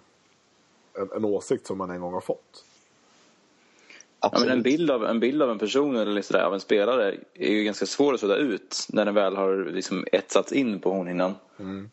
[0.98, 2.64] en, en åsikt som man en gång har fått.
[4.20, 7.16] Ja, men en, bild av, en bild av en person eller sådär, av en spelare
[7.34, 11.06] är ju ganska svår att sudda ut när den väl har liksom etsats in på
[11.10, 11.34] innan.
[11.58, 11.90] Mm.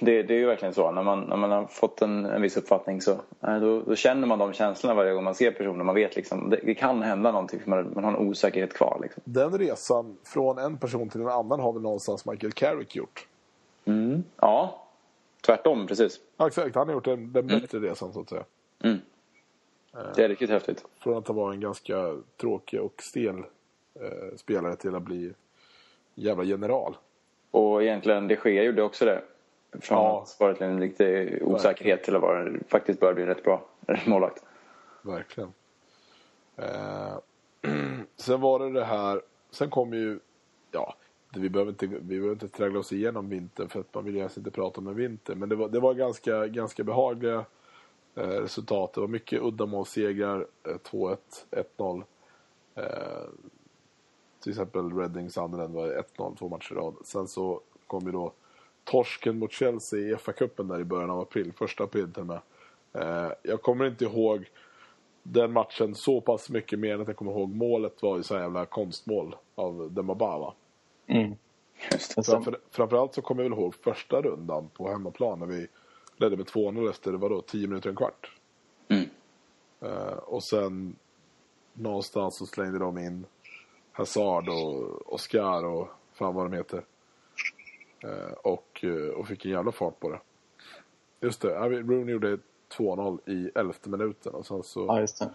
[0.00, 0.90] Det, det, är ju verkligen så.
[0.90, 4.38] När man, när man har fått en, en viss uppfattning så då, då, känner man
[4.38, 5.86] de känslorna varje gång man ser personen.
[5.86, 8.98] Man vet liksom, det, det kan hända någonting, man, man har en osäkerhet kvar.
[9.02, 9.22] Liksom.
[9.26, 13.26] Den resan från en person till en annan har väl någonstans Michael Carrick gjort?
[13.84, 14.24] Mm.
[14.36, 14.86] Ja,
[15.40, 16.20] tvärtom precis.
[16.36, 17.90] Ja, exakt, han har gjort den, den bättre mm.
[17.90, 18.44] resan så att säga.
[18.84, 18.98] Mm.
[20.14, 20.84] Det är riktigt häftigt.
[20.98, 23.38] Från att ha varit en ganska tråkig och stel
[23.94, 25.32] eh, spelare till att bli
[26.14, 26.96] jävla general.
[27.50, 29.22] Och egentligen, det sker ju det också det.
[29.72, 30.22] Från ja.
[30.22, 33.64] att varit en lite osäkerhet till att vara, faktiskt börja bli rätt bra
[34.06, 34.44] målvakt.
[35.02, 35.52] Verkligen.
[36.56, 37.18] Eh,
[38.16, 40.18] sen var det det här, sen kom ju,
[40.70, 40.94] ja,
[41.34, 44.28] vi behöver inte, vi behöver inte traggla oss igenom vintern för att man vill ju
[44.36, 45.34] inte prata om en vinter.
[45.34, 47.44] Men det var, det var ganska, ganska behagliga
[48.14, 48.92] eh, resultat.
[48.92, 51.16] Det var mycket uddamålssegrar, eh, 2-1,
[51.50, 52.02] 1-0.
[52.74, 52.84] Eh,
[54.40, 56.94] till exempel Reading Sunderland var 1-0 två matcher i rad.
[57.04, 58.32] Sen så kom ju då
[58.90, 62.40] torsken mot Chelsea i FA-cupen där i början av april, första april till och med.
[62.92, 64.50] Eh, jag kommer inte ihåg
[65.22, 68.34] den matchen så pass mycket mer än att jag kommer ihåg målet var ju så
[68.34, 70.54] jävla konstmål av Demabava.
[71.06, 71.34] Mm.
[72.26, 75.66] Framför, framförallt så kommer jag väl ihåg första rundan på hemmaplan när vi
[76.16, 78.32] ledde med 2-0 efter, vadå, 10 minuter, en kvart.
[78.88, 79.04] Mm.
[79.82, 80.96] Uh, och sen
[81.72, 83.26] någonstans så slängde de in
[83.92, 86.84] Hazard och Oscar och fan vad de heter.
[88.04, 90.20] Uh, och, uh, och fick en jävla fart på det.
[91.20, 92.38] Just det, Rooney gjorde
[92.76, 95.30] 2-0 i elfte minuten och sen så ja, just det.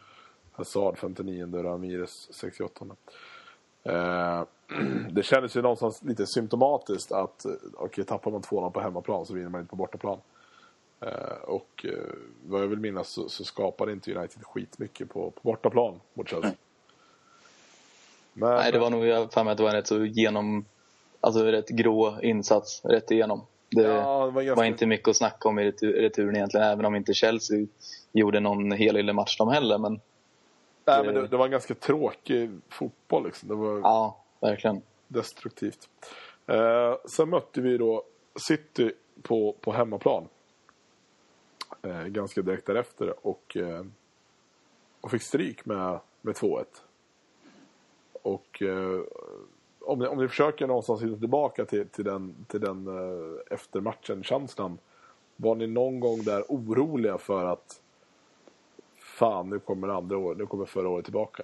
[0.52, 2.86] Hazard 59 Ramirez 68
[5.12, 9.34] det kändes ju någonstans lite symptomatiskt att okej, okay, tappar man 2-0 på hemmaplan så
[9.34, 10.20] vinner man inte på bortaplan.
[11.06, 11.86] Uh, och
[12.46, 16.56] vad jag vill minnas så, så skapade inte United skitmycket på, på bortaplan mot Chelsea.
[18.38, 20.66] Men, Nej, det var nog jag för mig att det var en rätt så genom,
[21.26, 23.42] alltså rätt grå insats rätt igenom.
[23.70, 26.86] Det, ja, det var, var, inte mycket att snacka om i retur, returen egentligen, även
[26.86, 27.68] om inte Chelsea
[28.12, 29.78] gjorde någon hel match de heller.
[29.78, 30.00] Men
[30.86, 31.04] Nej, det...
[31.04, 33.50] men det, det, var en ganska tråkig fotboll liksom.
[33.50, 34.82] Det var ja, verkligen.
[35.08, 35.90] destruktivt.
[36.52, 38.04] Uh, sen mötte vi då
[38.48, 40.28] City på, på hemmaplan
[41.82, 43.86] eh, ganska direkt därefter och, eh,
[45.02, 46.66] och fick stryk med, med 2-1.
[48.22, 49.02] Och eh,
[49.86, 54.78] om, ni, om ni försöker någonstans hitta tillbaka till, till den, till den eh, eftermatchen-känslan.
[55.36, 57.82] Var ni någon gång där oroliga för att
[59.00, 61.44] fan, nu kommer andra år, nu kommer förra året tillbaka?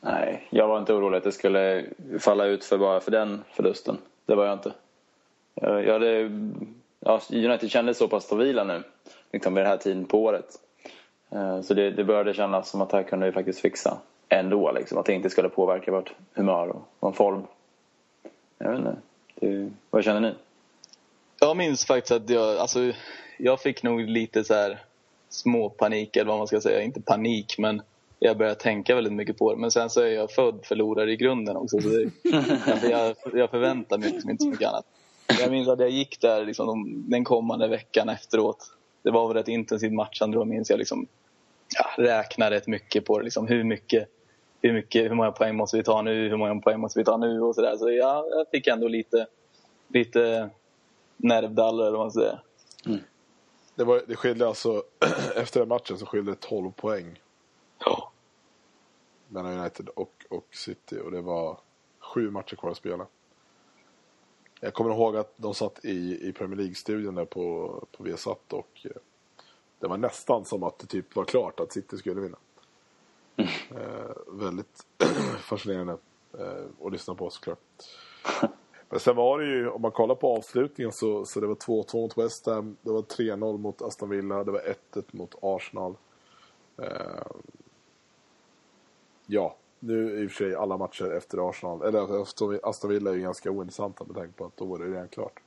[0.00, 1.86] Nej, jag var inte orolig att det skulle
[2.18, 3.98] falla ut för bara för den förlusten.
[4.26, 4.72] Det var jag inte.
[5.54, 6.30] Jag, jag hade,
[7.00, 8.82] ja, United kändes så pass stabila nu
[9.32, 10.46] liksom vid den här tiden på året.
[11.30, 13.98] Eh, så det, det började kännas som att det här kunde vi faktiskt fixa
[14.28, 14.72] ändå.
[14.72, 17.42] Liksom, att det inte skulle påverka vårt humör och vår form.
[18.58, 18.96] Jag vet inte.
[19.34, 20.34] Det, vad känner ni?
[21.40, 22.92] Jag minns faktiskt att jag, alltså,
[23.38, 24.78] jag fick nog lite så här
[25.28, 26.82] småpanik eller vad man ska säga.
[26.82, 27.82] Inte panik men
[28.18, 29.60] jag började tänka väldigt mycket på det.
[29.60, 31.80] Men sen så är jag född förlorare i grunden också.
[31.80, 32.10] Så det,
[32.90, 34.84] jag, jag förväntar mig liksom inte så mycket annat.
[35.40, 38.70] Jag minns att jag gick där liksom, den kommande veckan efteråt
[39.02, 40.78] det var väl ett intensivt matchande då minns jag.
[40.78, 41.06] Liksom,
[41.74, 43.24] ja, räknade rätt mycket på det.
[43.24, 44.08] Liksom, hur, mycket,
[44.60, 46.28] hur, mycket, hur många poäng måste vi ta nu?
[46.28, 47.40] Hur många poäng måste vi ta nu?
[47.40, 47.76] Och så där.
[47.76, 49.26] så ja, jag fick ändå lite,
[49.88, 50.50] lite
[51.16, 52.42] nervdallrar eller vad man säger.
[52.86, 53.00] Mm.
[53.74, 54.82] Det, var, det skilde alltså,
[55.36, 57.20] efter den matchen så skilde det 12 poäng.
[57.78, 58.12] Ja.
[59.28, 61.58] Mellan United och, och City och det var
[61.98, 63.06] sju matcher kvar att spela.
[64.60, 68.80] Jag kommer ihåg att de satt i, i Premier League-studion där på, på Viasat och
[68.84, 68.90] eh,
[69.84, 72.36] det var nästan som att det typ var klart att City skulle vinna.
[73.36, 73.50] Mm.
[73.70, 74.86] Eh, väldigt
[75.38, 75.96] fascinerande
[76.38, 77.58] eh, att lyssna på såklart.
[78.88, 81.96] Men sen var det ju, om man kollar på avslutningen så, så det var 2-2
[81.96, 84.62] mot West Ham, det var 3-0 mot Aston Villa, det var
[84.92, 85.96] 1-1 mot Arsenal.
[86.78, 87.26] Eh,
[89.26, 93.14] ja, nu i och för sig alla matcher efter Arsenal, eller efter Aston Villa är
[93.14, 95.40] ju ganska ointressanta med tanke på att då var det redan klart.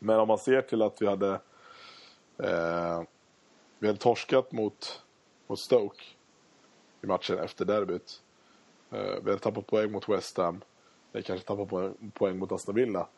[0.00, 1.40] Men om man ser till att vi hade
[2.42, 3.02] eh,
[3.78, 5.02] vi hade torskat mot,
[5.46, 6.04] mot Stoke
[7.02, 8.22] i matchen efter derbyt.
[8.90, 10.60] Eh, vi hade tappat poäng mot West Ham.
[11.12, 13.08] Vi kanske tappat poäng, poäng mot Aston Villa.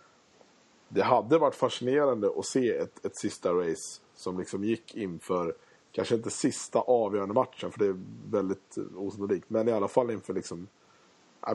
[0.88, 5.54] Det hade varit fascinerande att se ett, ett sista race som liksom gick inför
[5.92, 7.96] kanske inte sista avgörande matchen för det är
[8.30, 9.50] väldigt osannolikt.
[9.50, 10.68] Men i alla fall inför liksom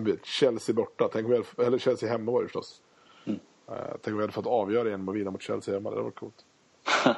[0.01, 1.09] vet, Chelsea borta.
[1.13, 2.82] Tänk om vi hade, eller Chelsea hemma var det förstås.
[3.26, 3.39] Mm.
[3.70, 5.89] Uh, tänk om vi hade fått avgöra genom att vinna mot Chelsea hemma.
[5.89, 6.45] Det hade varit coolt.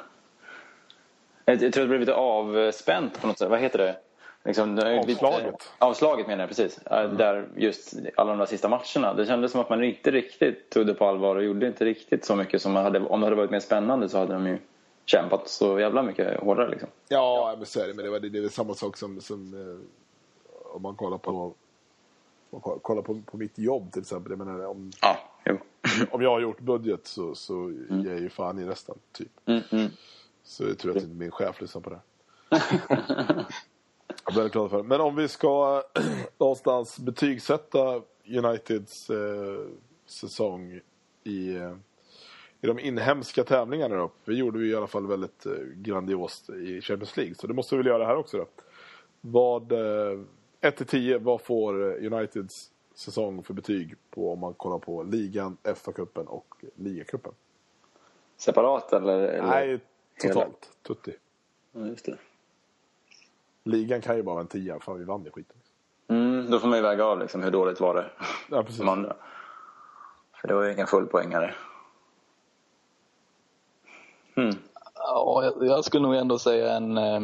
[1.50, 3.50] jag, jag tror det blev lite avspänt på något sätt.
[3.50, 3.96] Vad heter det?
[4.46, 5.46] Liksom, avslaget.
[5.46, 6.80] Lite, avslaget menar jag precis.
[6.86, 7.18] Mm.
[7.18, 9.14] Där just alla de där sista matcherna.
[9.14, 12.26] Det kändes som att man inte riktigt tog det på allvar och gjorde inte riktigt
[12.26, 13.00] så mycket som man hade.
[13.00, 14.58] Om det hade varit mer spännande så hade de ju
[15.06, 16.70] kämpat så jävla mycket hårdare.
[16.70, 16.90] Liksom.
[17.08, 17.94] Ja, men så är det.
[17.94, 21.54] Men det, var, det, är samma sak som, som eh, om man kollar på
[22.82, 24.32] kollar på, på mitt jobb till exempel.
[24.32, 25.18] Jag menar, om, ja,
[26.12, 28.02] om jag har gjort budget så, så mm.
[28.02, 28.96] ger jag ju fan i resten.
[29.12, 29.32] Typ.
[29.46, 29.92] Mm, mm.
[30.44, 32.00] Så jag tror att inte min chef lyssnar på det.
[34.28, 34.84] jag är glad för.
[34.84, 35.84] Men om vi ska
[36.38, 39.66] någonstans betygsätta Uniteds eh,
[40.06, 40.80] säsong
[41.24, 41.76] i eh,
[42.62, 44.12] i de inhemska tävlingarna då.
[44.26, 47.36] Vi gjorde vi i alla fall väldigt eh, grandiost i Champions League.
[47.36, 48.46] Så det måste vi väl göra här också då.
[49.22, 50.20] Vad, eh,
[50.62, 55.58] 1 10, vad får eh, Uniteds säsong för betyg på om man kollar på ligan,
[55.64, 57.32] FA-cupen och ligacupen?
[58.38, 59.20] Separat eller?
[59.20, 59.48] eller?
[59.48, 59.80] Nej,
[60.20, 60.70] totalt.
[60.82, 61.16] Tutti.
[61.72, 62.18] Ja, just det.
[63.64, 65.58] Ligan kan ju bara vara en 10, för vi vann ju skiten.
[66.08, 68.10] Mm, då får man ju väga av liksom, hur dåligt var det.
[68.50, 68.82] Ja, precis.
[68.82, 69.16] andra.
[70.42, 71.56] För det var ju ingen fullpoängare.
[74.36, 74.56] Mm.
[74.96, 77.22] Ja, jag, jag, skulle nog ändå säga en, eh,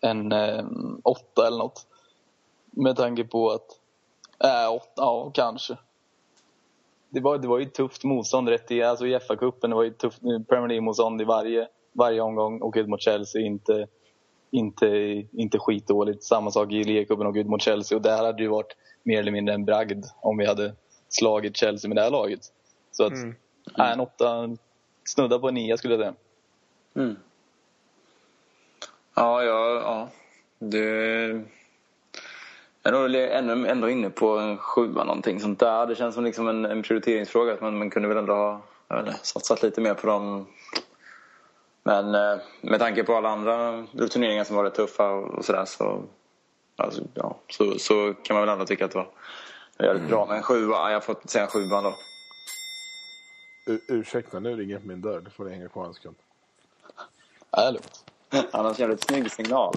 [0.00, 0.64] en, en eh,
[1.02, 1.86] åtta eller något.
[2.70, 3.78] Med tanke på att,
[4.38, 5.76] äh, åtta, ja kanske.
[7.08, 9.90] Det var, det var ju tufft motstånd rätt i, alltså i FA-cupen, det var ju
[9.90, 12.60] tufft Premier League-motstånd i varje, varje omgång.
[12.60, 13.86] Och ut mot Chelsea, inte,
[14.50, 14.86] inte,
[15.32, 16.24] inte skitdåligt.
[16.24, 17.96] Samma sak i ligacupen och ut mot Chelsea.
[17.96, 20.74] Och där hade det ju varit mer eller mindre en bragd om vi hade
[21.08, 22.40] slagit Chelsea med det här laget.
[22.90, 23.34] Så att, mm.
[23.78, 24.56] Äh, en åtta,
[25.04, 26.14] snudda på en nia skulle jag säga.
[26.94, 27.16] Mm.
[29.14, 30.08] Ja, ja, ja.
[30.58, 31.42] Det...
[32.84, 35.86] Jag är ändå, ändå inne på en sjua någonting sånt där.
[35.86, 37.52] Det känns som liksom en, en prioriteringsfråga.
[37.52, 38.62] Att man, man kunde väl ändå ha
[38.98, 40.46] inte, satsat lite mer på dem.
[41.82, 46.02] Men eh, med tanke på alla andra turneringar som var rätt tuffa och sådär så,
[46.76, 49.08] alltså, ja, så, så kan man väl ändå tycka att det var
[49.78, 50.26] jävligt bra.
[50.26, 51.94] Men en sjua, jag får säga en sjua då.
[53.66, 55.20] U ursäkta, nu ringer min dörr.
[55.20, 56.16] Du får hänga kvar en sekund.
[57.50, 58.78] Ja, det är lugnt.
[58.78, 59.74] Jävligt snygg signal.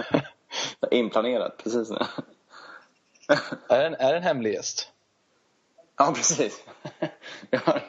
[0.90, 1.90] Inplanerat, precis.
[3.68, 4.90] är, det en, är det en hemlig gäst?
[5.96, 6.64] Ja, precis.
[7.50, 7.82] Jag har,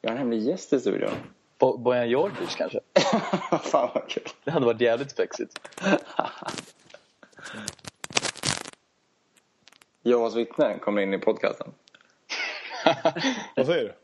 [0.00, 1.10] jag har en hemlig gäst i studion.
[1.62, 2.80] Bo Bojan Djordjic kanske?
[3.62, 4.22] Fan vad kul.
[4.44, 5.60] Det hade varit jävligt spexigt.
[10.02, 11.72] Jehovas vittnen kommer in i podcasten.
[13.56, 13.94] vad säger du?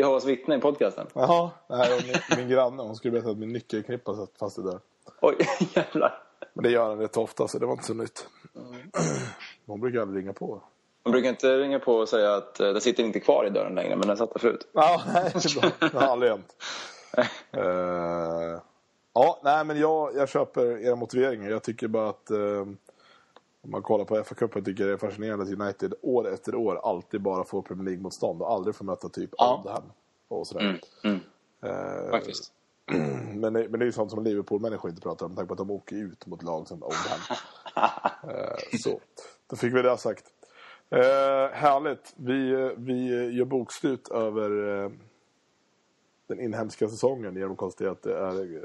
[0.00, 1.06] Jehovas vittne i podcasten.
[1.14, 4.80] Jaha, nej, min, min granne hon skulle berätta att min nyckelknippa satt fast i dörren.
[5.20, 5.36] Oj,
[5.74, 6.22] jävlar.
[6.52, 8.28] Men det gör han rätt ofta så det var inte så nytt.
[8.56, 8.90] Mm.
[9.66, 10.62] Hon brukar aldrig ringa på.
[11.02, 13.74] Hon brukar inte ringa på och säga att uh, den sitter inte kvar i dörren
[13.74, 14.68] längre men den satt där förut.
[14.72, 15.32] Ja, nej,
[15.80, 16.54] det har aldrig hänt.
[17.56, 18.60] Uh,
[19.14, 21.50] ja, nej men jag, jag köper era motiveringar.
[21.50, 22.66] Jag tycker bara att uh,
[23.64, 26.80] om man kollar på FA-cupen tycker jag det är fascinerande att United år efter år
[26.82, 29.82] alltid bara får Premier League-motstånd och aldrig får möta typ ja.
[30.28, 30.64] Och sådär.
[30.64, 31.20] Mm, mm.
[31.74, 32.52] Uh, Faktiskt.
[33.34, 35.54] Men, det, men det är ju sånt som Liverpool-människor inte pratar om med tanke på
[35.54, 37.20] att de åker ut mot lag som Oldham.
[38.24, 39.00] uh, så,
[39.50, 40.24] då fick vi det sagt.
[40.94, 41.00] Uh,
[41.52, 42.14] härligt.
[42.16, 44.84] Vi, vi gör bokslut över
[46.26, 48.62] den inhemska säsongen genom att konstatera att det är eh,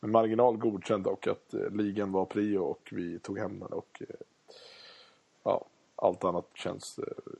[0.00, 4.02] med marginal godkänd och att eh, ligan var prio och vi tog hem den och
[4.08, 4.16] eh,
[5.42, 5.66] ja,
[5.96, 7.32] allt annat känns eh,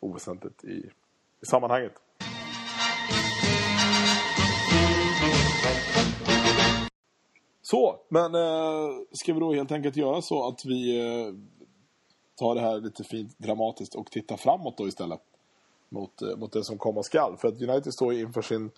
[0.00, 0.90] oväsentligt i,
[1.40, 1.92] i sammanhanget.
[7.62, 11.34] Så, men eh, ska vi då helt enkelt göra så att vi eh,
[12.34, 15.20] tar det här lite fint dramatiskt och tittar framåt då istället.
[15.88, 17.36] Mot, eh, mot det som komma skall.
[17.36, 18.70] För att United står inför sin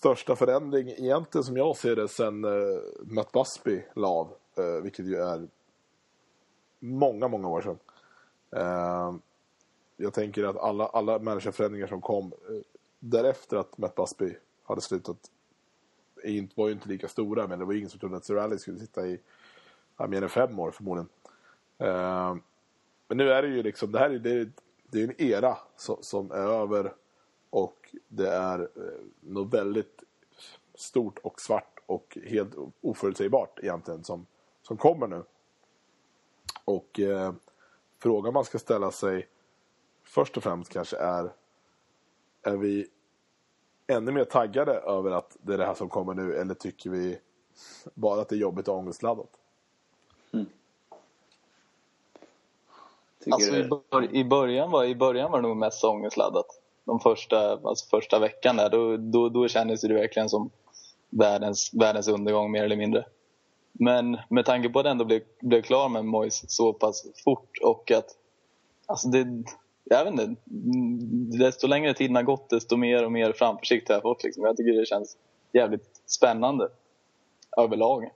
[0.00, 4.26] största förändring egentligen som jag ser det sen uh, Matt Busby la av,
[4.58, 5.48] uh, vilket ju är
[6.78, 7.78] många, många år sedan.
[8.56, 9.18] Uh,
[9.96, 12.60] jag tänker att alla, alla managerförändringar som kom uh,
[12.98, 15.16] därefter att Matt Busby hade slutat
[16.24, 18.62] inte, var ju inte lika stora, men det var ingen som trodde att Sir Alex
[18.62, 19.20] skulle sitta i
[20.08, 21.08] mer än fem år förmodligen.
[23.08, 24.48] Men nu är det ju liksom, det här är, det,
[24.90, 26.94] det är en era som, som är över
[27.50, 30.02] och det är eh, något väldigt
[30.74, 34.26] stort och svart och helt oförutsägbart egentligen som,
[34.62, 35.22] som kommer nu.
[36.64, 37.32] Och eh,
[37.98, 39.28] frågan man ska ställa sig
[40.04, 41.32] först och främst kanske är
[42.42, 42.88] är vi
[43.86, 47.18] ännu mer taggade över att det är det här som kommer nu eller tycker vi
[47.94, 49.30] bara att det är jobbigt och ångestladdat?
[50.32, 50.46] Mm.
[53.30, 56.46] Alltså, i, bör, i, början var, I början var det nog mest ångestladdat.
[56.84, 60.50] De första, alltså första veckan där, då, då, då kändes det verkligen som
[61.10, 63.04] världens, världens undergång mer eller mindre.
[63.72, 67.58] Men med tanke på att det ändå blev, blev klar med Moise så pass fort
[67.62, 68.06] och att
[68.86, 69.44] alltså det,
[69.84, 70.34] jag vet inte,
[71.38, 74.24] desto längre tiden har gått desto mer och mer framförsikt har jag fått.
[74.24, 74.44] Liksom.
[74.44, 75.16] Jag tycker det känns
[75.52, 76.68] jävligt spännande
[77.56, 78.10] överlag.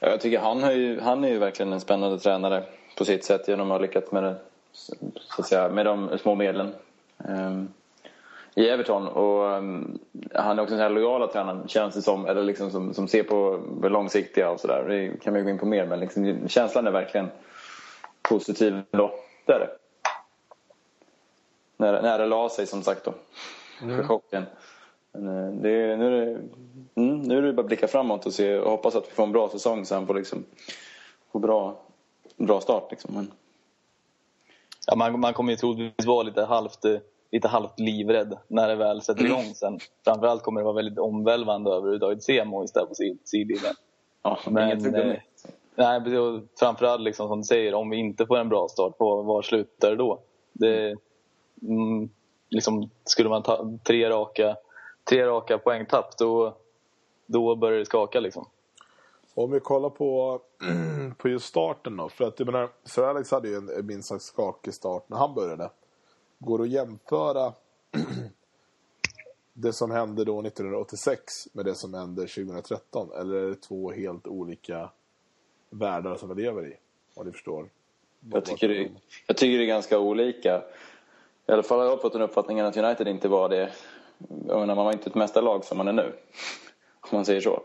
[0.00, 2.64] Ja, Jag tycker han, har ju, han är ju verkligen en spännande tränare
[2.96, 4.36] på sitt sätt genom att ha lyckats med, det,
[4.72, 6.74] så att säga, med de små medlen
[7.28, 7.68] ehm,
[8.54, 9.08] i Everton.
[9.08, 9.98] Och, ehm,
[10.34, 13.22] han är också den här lojala tränaren känns det som, eller liksom som, som ser
[13.22, 14.84] på det långsiktiga och sådär.
[14.88, 17.28] Det kan man ju gå in på mer men liksom, känslan är verkligen
[18.22, 19.14] positiv då.
[19.46, 19.70] Det är det.
[21.76, 23.14] När, när det la sig som sagt då.
[23.80, 24.44] För chocken.
[25.12, 26.40] Men, eh, det, nu, är det,
[26.94, 29.22] mm, nu är det bara att blicka framåt och, se, och hoppas att vi får
[29.22, 30.44] en bra säsong så han får liksom,
[31.32, 31.80] får bra,
[32.46, 32.90] bra start.
[32.90, 33.14] Liksom.
[33.14, 33.30] Men,
[34.86, 36.96] Ja, man, man kommer ju troligtvis vara lite halvt, eh,
[37.30, 39.78] lite halvt livrädd när det väl sätter igång sen.
[40.04, 43.74] Framförallt kommer det vara väldigt omvälvande överhuvudtaget se Moise där på sid- sidlinjen.
[44.22, 45.16] ja, Men, eh.
[45.74, 49.22] Nej, och framförallt liksom, som du säger, om vi inte får en bra start, på,
[49.22, 50.18] var slutar det då?
[50.52, 50.94] Det,
[51.62, 52.08] mm,
[52.50, 54.56] liksom, skulle man ta tre raka,
[55.04, 56.54] tre raka poängtapp, då,
[57.26, 58.20] då börjar det skaka.
[58.20, 58.46] Liksom.
[59.34, 60.40] Om vi kollar på,
[61.18, 62.08] på just starten då.
[62.08, 65.34] För att jag menar, Sir Alex hade ju en minst sagt skakig start när han
[65.34, 65.70] började.
[66.38, 67.52] Går det att jämföra
[69.52, 73.08] det som hände då 1986 med det som hände 2013?
[73.20, 74.90] Eller är det två helt olika
[75.70, 76.76] världar som vi lever i?
[77.14, 77.68] Om ni förstår.
[78.32, 78.90] Jag tycker, det,
[79.26, 80.62] jag tycker det är ganska olika.
[81.46, 83.72] I alla fall har jag fått den uppfattningen att United inte var det.
[84.48, 86.12] Jag menar, man var inte ett mästarlag som man är nu.
[87.12, 87.62] Om man säger så.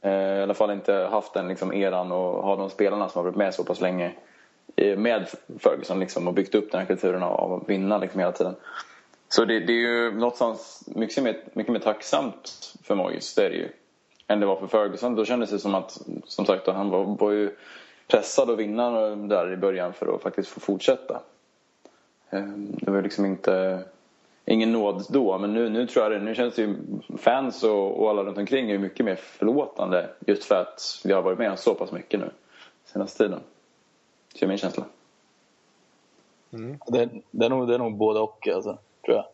[0.00, 3.24] Eh, I alla fall inte haft den liksom eran och ha de spelarna som har
[3.24, 4.12] varit med så pass länge
[4.96, 5.28] med
[5.58, 8.56] Ferguson liksom, och byggt upp den här kulturen av av att vinna liksom, hela tiden.
[9.28, 13.50] Så det, det är ju någonstans mycket mer, mycket mer tacksamt för Moyes, det är
[13.50, 13.68] det ju.
[14.26, 15.14] Än det var för Ferguson.
[15.14, 17.50] Då kändes det som att, som sagt, då, han var, var ju
[18.06, 21.20] pressad att vinna där i början för att faktiskt få fortsätta.
[22.30, 23.82] Ehm, Det var liksom inte
[24.48, 26.76] ingen nåd då, men nu, nu tror jag det, nu känns det ju
[27.18, 31.12] fans och, och alla runt omkring är ju mycket mer förlåtande just för att vi
[31.12, 32.30] har varit med om så pass mycket nu
[32.84, 33.40] senaste tiden.
[34.34, 34.84] Det är min känsla.
[36.86, 39.24] Det, det, är nog, det är nog både och, alltså, tror jag.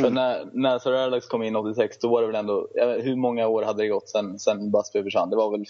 [0.00, 2.68] För när, när Sir Alex kom in 86, då var det väl ändå...
[2.74, 5.30] vet, Hur många år hade det gått sen, sen Busby försvann?
[5.30, 5.64] Det var väl...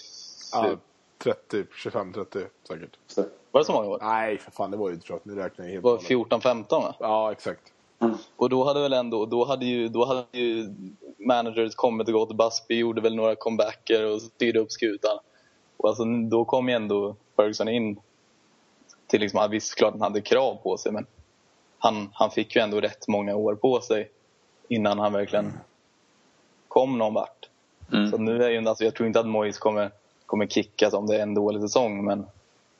[0.53, 0.75] Ja,
[1.17, 2.97] 30, 25, 30 säkert.
[3.07, 3.23] Så.
[3.51, 3.99] Var det så många år?
[4.01, 6.65] Nej, för fan, det var ju tror jag, nu räknar jag helt Det var galet.
[6.69, 6.95] 14-15 va?
[6.99, 7.73] Ja, exakt.
[8.35, 10.73] Och då hade väl ändå, då hade ju, då hade ju
[11.17, 12.37] managers kommit och gått.
[12.37, 15.17] Busby gjorde väl några comebacker och styrde upp skutan.
[15.77, 17.99] Och alltså, då kom ju ändå Ferguson in
[19.07, 21.05] till liksom, han visste klart han hade krav på sig men
[21.77, 24.09] han, han fick ju ändå rätt många år på sig
[24.67, 25.53] innan han verkligen
[26.67, 27.49] kom någon vart.
[27.93, 28.11] Mm.
[28.11, 29.91] Så nu är ju, alltså, jag tror inte att Moyes kommer,
[30.25, 32.25] kommer kickas om det är en dålig säsong men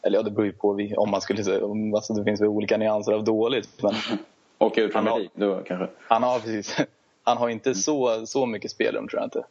[0.02, 2.48] eller ja, det beror ju på om man skulle säga, om- alltså, det finns väl
[2.48, 3.84] olika nyanser av dåligt.
[3.84, 3.94] Men
[4.60, 5.88] Åka ur Premier Han har- League då kanske.
[6.08, 6.78] han har precis,
[7.24, 9.46] han har inte så, så mycket spelrum tror jag inte.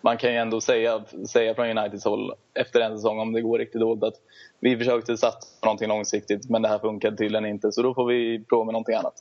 [0.00, 3.58] Man kan ju ändå säga, säga från Uniteds håll efter en säsong om det går
[3.58, 4.20] riktigt dåligt att
[4.60, 8.06] vi försökte satsa på någonting långsiktigt men det här funkade tydligen inte så då får
[8.06, 9.14] vi prova med någonting annat.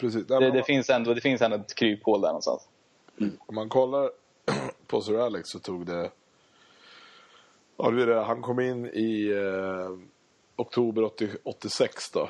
[0.00, 0.26] Precis.
[0.26, 2.68] Det, det, finns, ändå, det finns ändå ett kryphål där någonstans.
[3.46, 4.10] Om man kollar
[4.86, 6.10] på Sir Alex så tog det...
[7.76, 8.20] Ja, det är det.
[8.20, 9.98] Han kom in i eh,
[10.56, 12.28] oktober 80, 86 då.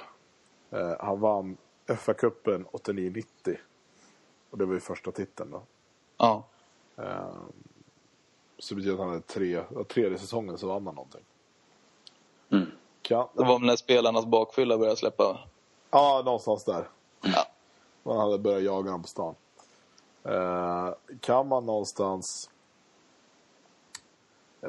[0.74, 1.56] Eh, han vann
[1.86, 3.56] FA-cupen 89-90.
[4.50, 5.62] Och det var ju första titeln då.
[6.16, 6.44] Ja.
[6.96, 7.34] Eh,
[8.58, 11.24] så det betyder att han hade tre, tredje säsongen så vann han någonting.
[12.50, 12.66] Mm.
[13.02, 15.38] Kan, Det var när spelarnas bakfylla började släppa.
[15.90, 16.88] Ja, någonstans där.
[17.22, 17.46] Ja.
[18.02, 19.34] Man hade börjat jaga honom på stan.
[20.22, 22.50] Eh, kan man någonstans...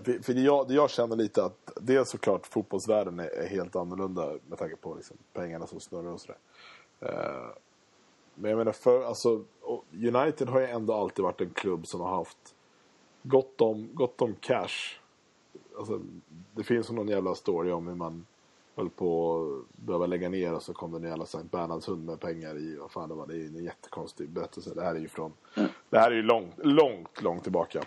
[0.03, 3.75] För, för det, jag, jag känner lite att det är såklart fotbollsvärlden är, är helt
[3.75, 6.37] annorlunda med tanke på liksom, pengarna som snurrar och sådär.
[6.99, 7.55] Eh,
[8.35, 9.43] men jag menar, för, alltså,
[9.91, 12.55] United har ju ändå alltid varit en klubb som har haft
[13.23, 14.99] gott om, gott om cash.
[15.77, 16.01] Alltså,
[16.55, 18.25] det finns någon jävla story om hur man
[18.75, 22.05] höll på att behöva lägga ner och så kom det en jävla Sankt Bernhards hund
[22.05, 22.75] med pengar i.
[22.75, 23.27] Vad fan det var.
[23.27, 24.73] Det är en jättekonstig berättelse.
[24.75, 25.33] Det här är ju från...
[25.57, 25.69] Mm.
[25.89, 27.83] Det här är ju långt, långt, långt tillbaka.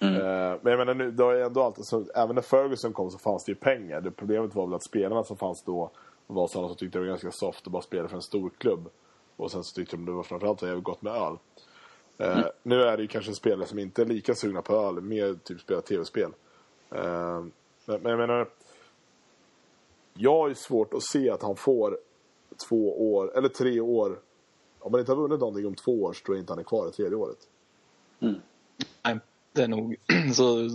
[0.00, 0.14] Mm.
[0.14, 1.84] Uh, men jag menar nu, det har ändå alltid...
[1.84, 4.00] Så, även när Ferguson kom så fanns det ju pengar.
[4.00, 5.90] Det problemet var väl att spelarna som fanns då
[6.26, 8.88] var sådana som tyckte det var ganska soft att bara spela för en stor klubb.
[9.36, 11.38] Och sen så tyckte de det var framförallt jävligt gott med öl.
[12.20, 12.44] Uh, mm.
[12.62, 15.60] Nu är det ju kanske spelare som inte är lika sugna på öl, mer typ
[15.60, 16.30] spela tv-spel.
[16.94, 17.44] Uh,
[17.86, 18.48] men, men jag menar
[20.14, 21.98] jag har ju svårt att se att han får
[22.68, 24.18] två år, eller tre år.
[24.78, 26.64] Om man inte har vunnit någonting om två år så tror jag inte han är
[26.64, 27.48] kvar i tredje året.
[28.20, 28.34] Mm.
[29.52, 29.96] Det är, nog,
[30.34, 30.68] så,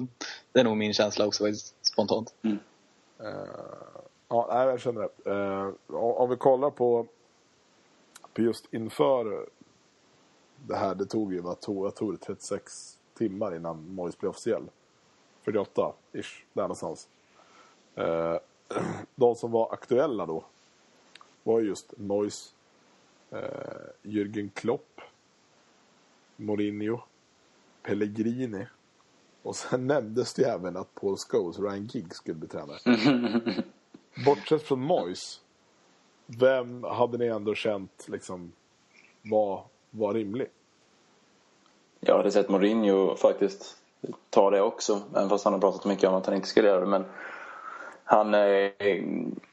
[0.52, 1.46] det är nog min känsla också
[1.82, 2.34] spontant.
[2.42, 2.60] Mm.
[3.22, 3.30] Uh,
[4.28, 5.32] ja, nej, jag känner det.
[5.32, 7.08] Uh, om vi kollar på,
[8.34, 9.48] på just inför
[10.68, 14.64] det här, det tog ju, vad tog, jag tog 36 timmar innan Mois blev officiell.
[15.46, 17.08] 48-ish, där någonstans.
[17.98, 18.38] Uh,
[19.16, 20.44] de som var aktuella då
[21.46, 22.54] var just Mois,
[23.32, 23.40] eh,
[24.02, 25.02] Jürgen Klopp,
[26.36, 27.00] Mourinho,
[27.86, 28.68] Pellegrini
[29.44, 32.80] och sen nämndes det även att Paul Scholes, Ryan Giggs, skulle bli tränare.
[34.26, 35.42] Bortsett från Mois,
[36.26, 38.52] vem hade ni ändå känt liksom
[39.22, 40.48] var, var rimlig?
[42.00, 43.78] Jag hade sett Mourinho faktiskt
[44.30, 46.80] ta det också, även fast han har pratat mycket om att han inte skulle göra
[46.80, 46.86] det.
[46.86, 47.06] Men
[48.04, 48.72] han, är,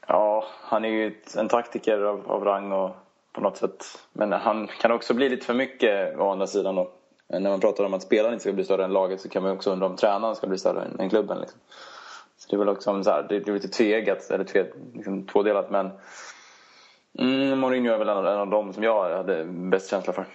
[0.07, 2.91] ja, han är ju en taktiker av, av rang och
[3.31, 3.85] på något sätt.
[4.13, 6.91] Men han kan också bli lite för mycket å andra sidan då.
[7.33, 9.43] Eh, när man pratar om att spelaren inte ska bli större än laget så kan
[9.43, 11.39] man också undra om tränaren ska bli större än, än klubben.
[11.39, 11.59] Liksom.
[12.37, 15.71] Så det är väl också så här, det är lite tvegat, eller tve, liksom tvådelat
[15.71, 15.91] men
[17.19, 20.25] mm, Mourinho är väl en, en av dem som jag hade bäst känsla för.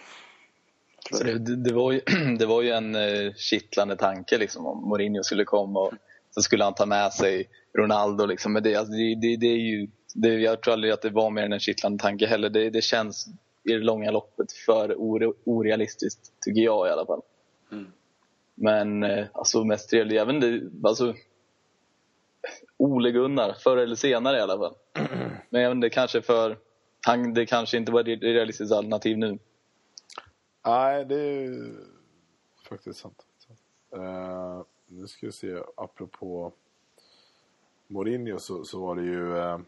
[1.12, 2.00] Så det, det, var ju,
[2.38, 5.92] det var ju en eh, kittlande tanke liksom, om Mourinho skulle komma och
[6.30, 8.26] så skulle han ta med sig Ronaldo.
[8.26, 8.52] Liksom.
[8.52, 11.30] Men det, alltså, det, det, det är ju, det, jag tror aldrig att det var
[11.30, 12.48] mer än en kittlande tanke heller.
[12.48, 13.26] Det, det känns
[13.68, 14.94] i det långa loppet för
[15.44, 17.22] orealistiskt, tycker jag i alla fall.
[17.72, 17.86] Mm.
[18.54, 21.14] Men eh, alltså mest trevligt, jag vet inte, alltså
[22.76, 24.74] Ole Gunnar, förr eller senare i alla fall.
[25.50, 26.58] Men jag vet inte, kanske för
[27.06, 29.38] han, det kanske inte var ett realistiskt alternativ nu.
[30.66, 31.72] Nej, det är
[32.68, 33.24] faktiskt sant.
[33.96, 36.52] Uh, nu ska vi se, apropå
[37.86, 39.58] Mourinho så, så var det ju eh,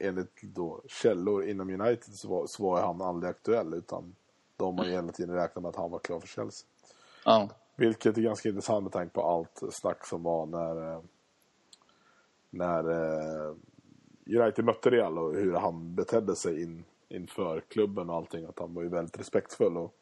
[0.00, 4.14] enligt då källor inom United så var, så var han aldrig aktuell utan
[4.56, 6.68] de har hela tiden räknat med att han var klar för Chelsea.
[7.24, 7.48] Ja.
[7.76, 11.00] Vilket är ganska intressant med tanke på allt snack som var när, eh,
[12.50, 13.54] när eh,
[14.26, 18.44] United mötte Real och hur han betedde sig in, inför klubben och allting.
[18.44, 19.94] Att han var ju väldigt respektfull och,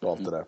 [0.00, 0.30] och allt mm.
[0.30, 0.46] det där.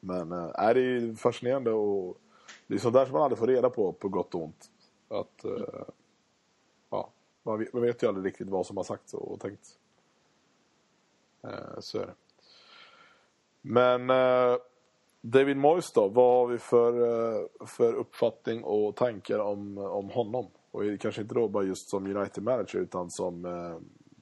[0.00, 2.18] Men äh, det är fascinerande och
[2.66, 4.70] det är sånt där som man aldrig får reda på, på gott och ont.
[5.08, 5.84] Att, ja,
[7.46, 9.78] man vet, man vet ju aldrig riktigt vad som har sagts och tänkt.
[11.42, 12.14] Eh, så är det.
[13.62, 14.56] Men eh,
[15.20, 20.46] David Moyes då, vad har vi för, eh, för uppfattning och tankar om, om honom?
[20.70, 23.78] Och kanske inte då bara just som United-manager utan som eh,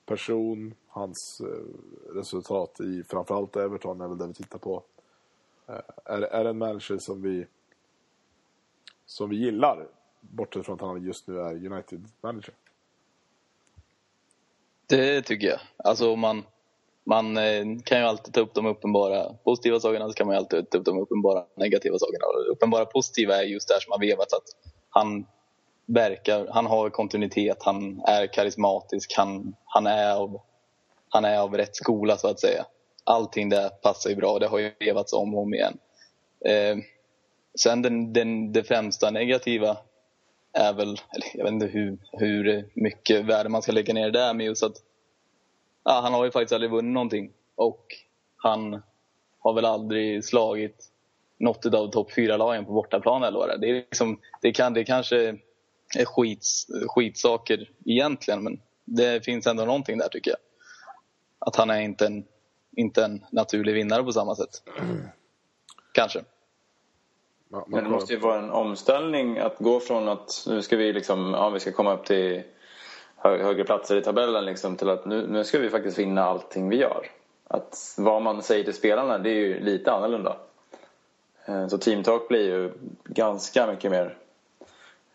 [0.06, 4.82] person, hans eh, resultat i framförallt Everton är väl det vi tittar på.
[5.66, 7.46] Eh, är, är det en manager som vi
[9.06, 9.86] som vi gillar
[10.20, 12.54] bortsett från att han just nu är United-manager?
[14.86, 15.60] Det tycker jag.
[15.76, 16.44] Alltså man,
[17.06, 20.38] man eh, kan ju alltid ta upp de uppenbara positiva sakerna så kan man ju
[20.38, 22.26] alltid ta upp de uppenbara negativa sakerna.
[22.26, 25.26] Och det uppenbara positiva är just det här som har vevats, att han
[25.86, 30.40] verkar, han har kontinuitet, han är karismatisk, han, han, är av,
[31.08, 32.64] han är av rätt skola så att säga
[33.04, 34.38] allting där passar ju bra.
[34.38, 35.78] Det har ju vevats om och om igen.
[36.44, 36.76] Eh,
[37.58, 39.76] sen den, den, det främsta negativa
[40.54, 44.34] är väl, eller jag vet inte hur, hur mycket värde man ska lägga ner där,
[44.34, 44.76] men just att
[45.84, 47.32] ja, han har ju faktiskt aldrig vunnit någonting.
[47.54, 47.86] Och
[48.36, 48.82] han
[49.38, 50.90] har väl aldrig slagit
[51.38, 53.58] något av topp fyra lagen på bortaplan eller vad det är.
[53.58, 55.38] Det, är liksom, det, kan, det kanske
[55.98, 60.38] är skits, skitsaker egentligen, men det finns ändå någonting där tycker jag.
[61.38, 62.24] Att han är inte en
[62.76, 64.62] inte en naturlig vinnare på samma sätt.
[65.92, 66.24] Kanske.
[67.66, 71.34] Men det måste ju vara en omställning att gå från att nu ska vi liksom,
[71.34, 72.42] ja, vi ska komma upp till
[73.16, 76.76] högre platser i tabellen liksom, till att nu, nu ska vi faktiskt vinna allting vi
[76.76, 77.06] gör.
[77.48, 80.36] Att vad man säger till spelarna det är ju lite annorlunda.
[81.44, 82.72] Eh, så Team Talk blir ju
[83.04, 84.16] ganska mycket mer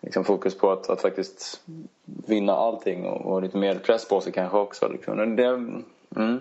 [0.01, 1.61] liksom, fokus på att, att faktiskt
[2.05, 4.87] vinna allting och, och, lite mer press på sig kanske också.
[4.87, 5.35] Liksom.
[5.35, 5.71] Det,
[6.15, 6.39] Mm.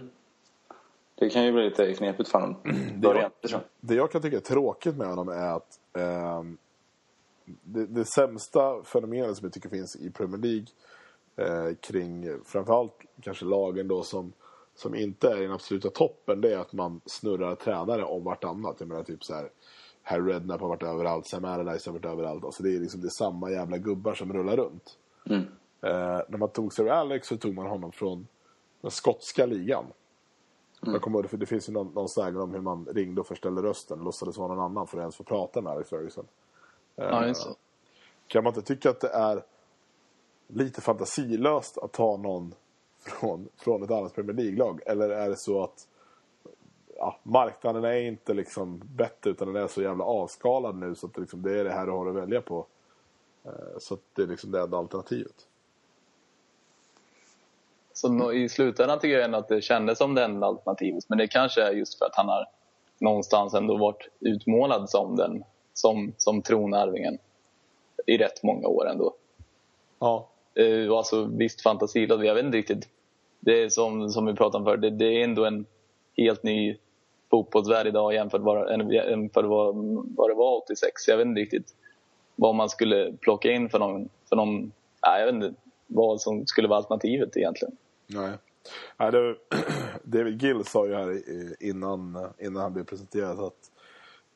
[1.14, 2.57] Det kan ju bli lite knepigt för honom.
[2.94, 3.30] Början.
[3.40, 6.59] Det, det jag kan tycka är tråkigt med honom är att ehm,
[7.44, 10.66] det, det sämsta fenomenet som jag tycker finns i Premier League
[11.36, 14.32] eh, kring framförallt kanske lagen då som,
[14.74, 18.76] som inte är i den absoluta toppen det är att man snurrar tränare om vartannat.
[18.78, 19.51] Jag menar typ så här
[20.03, 22.44] Harry Redknapp har varit överallt, Sam Allardyce har varit överallt.
[22.44, 24.99] Alltså det är liksom det är samma jävla gubbar som rullar runt.
[25.26, 25.42] Mm.
[25.82, 28.26] Eh, när man tog Sir Alex så tog man honom från
[28.80, 29.84] den skotska ligan.
[30.81, 33.26] Jag kommer ihåg, för det finns ju någon, någon sägen om hur man ringde och
[33.26, 36.26] förställde rösten, låtsades vara någon annan för att ens få prata med Alex Ferguson.
[36.97, 37.35] Ja, det.
[38.26, 39.43] Kan man inte tycka att det är
[40.47, 42.55] lite fantasilöst att ta någon
[43.01, 44.81] från, från ett annat Premier League-lag?
[44.87, 45.89] Eller är det så att
[46.97, 51.14] ja, marknaden är inte liksom bättre utan den är så jävla avskalad nu så att
[51.14, 52.66] det, liksom, det är det här du har att välja på.
[53.45, 55.47] Eh, Så att det är liksom det enda alternativet.
[58.01, 61.05] Så i slutändan tycker jag ändå att det kändes som det enda alternativet.
[61.09, 62.46] Men det kanske är just för att han har
[62.99, 67.18] någonstans ändå varit utmålad som den som, som tronarvingen
[68.07, 69.14] i rätt många år ändå.
[69.99, 70.28] Ja,
[70.90, 72.88] och alltså, visst, fantasilöst, jag vet inte riktigt.
[73.40, 75.66] Det är som, som vi pratade om förr, det, det är ändå en
[76.16, 76.76] helt ny
[77.30, 79.74] fotbollsvärld idag jämfört med vad, jämfört med vad,
[80.16, 81.09] vad det var 86.
[81.09, 81.74] Jag vet inte riktigt
[82.36, 84.72] vad man skulle plocka in för någon, för någon
[85.07, 87.76] nej, jag vet inte vad som skulle vara alternativet egentligen.
[88.09, 88.39] Nej.
[88.97, 89.37] nej det,
[90.03, 91.23] David Gill sa ju här
[91.63, 93.71] innan, innan han blev presenterad att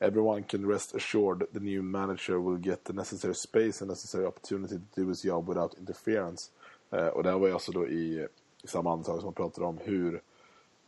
[0.02, 4.74] Everyone can rest assured the new manager will get the necessary space and necessary opportunity
[4.78, 6.50] to do his job without interference.
[6.90, 8.26] Eh, och det här var ju alltså då i,
[8.62, 10.22] i samma andetag som man pratade om hur,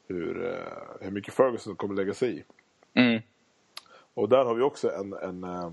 [0.09, 2.45] hur, eh, hur mycket Ferguson kommer lägga sig i.
[3.01, 3.23] Mm.
[4.15, 5.73] Och där har vi också en, en, eh,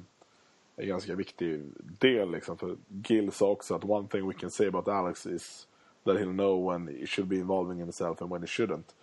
[0.75, 1.61] en ganska viktig
[1.99, 2.31] del.
[2.31, 5.67] Liksom, för Gill sa också att one thing we can say about Alex is
[6.05, 8.95] that he'll know when he should be involving himself and when he shouldn't.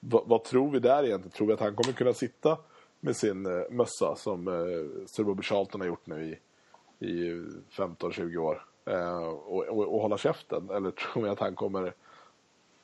[0.00, 1.30] Va, vad tror vi där egentligen?
[1.30, 2.58] Tror vi att han kommer kunna sitta
[3.00, 6.38] med sin eh, mössa som eh, Sir Bobby Charlton har gjort nu i,
[7.06, 10.70] i 15-20 år eh, och, och, och hålla käften?
[10.70, 11.94] Eller tror vi att han kommer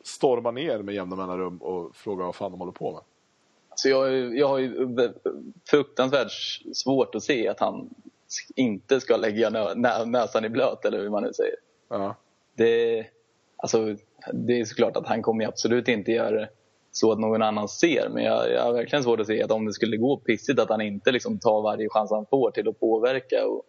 [0.02, 3.02] storma ner med jämna mellanrum och fråga vad fan de håller på med?
[3.74, 4.96] Så jag, jag har ju
[5.70, 6.32] fruktansvärt
[6.72, 7.94] svårt att se att han
[8.54, 11.56] inte ska lägga nö, nä, näsan i blöt, eller hur man nu säger.
[11.88, 12.14] Ja.
[12.54, 13.06] Det,
[13.62, 13.96] alltså,
[14.32, 16.48] det är såklart att han kommer absolut inte göra det
[16.92, 18.08] så att någon annan ser.
[18.08, 20.68] Men jag, jag har verkligen svårt att se att om det skulle gå pissigt att
[20.68, 23.62] han inte liksom tar varje chans han får till att påverka och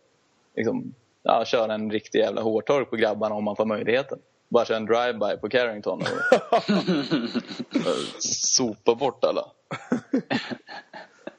[0.55, 4.19] liksom, ja, köra en riktig jävla hårtork på grabbarna om man får möjligheten.
[4.49, 6.63] Bara köra en drive-by på Carrington och
[8.21, 9.45] sopa bort alla.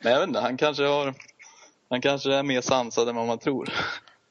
[0.02, 1.14] Men jag vet inte, han kanske har
[1.92, 3.72] han kanske är mer sansad än vad man tror.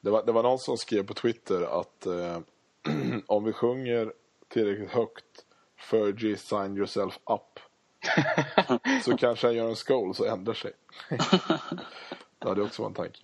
[0.00, 2.38] Det var, det var någon som skrev på Twitter att eh,
[3.26, 4.12] om vi sjunger
[4.48, 5.24] tillräckligt högt
[5.76, 7.60] Fergie sign yourself up
[9.04, 10.72] så kanske han gör en skål så ändrar sig.
[12.38, 13.18] det hade också varit en tanke.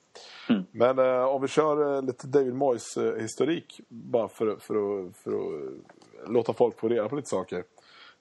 [0.70, 5.16] Men eh, om vi kör eh, lite David Moyes eh, historik bara för, för, att,
[5.16, 7.64] för att låta folk få reda på lite saker.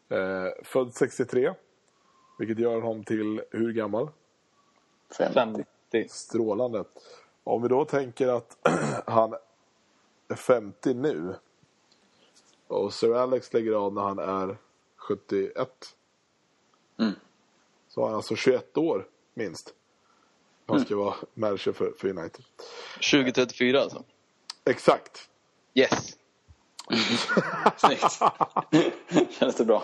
[0.09, 1.53] Eh, född 63,
[2.39, 4.09] vilket gör honom till hur gammal?
[5.17, 5.33] Fem.
[5.33, 5.63] 50.
[6.09, 6.83] Strålande.
[7.43, 8.57] Om vi då tänker att
[9.05, 9.35] han
[10.27, 11.35] är 50 nu
[12.67, 14.57] och Sir Alex lägger av när han är
[14.95, 15.95] 71.
[16.99, 17.13] Mm.
[17.87, 19.73] Så han alltså 21 år minst.
[20.65, 22.45] Han ska vara manager för, för United.
[23.11, 24.03] 2034 alltså.
[24.65, 25.29] Exakt.
[25.73, 26.17] Yes!
[27.77, 28.19] Snyggt.
[29.31, 29.83] Känns det bra?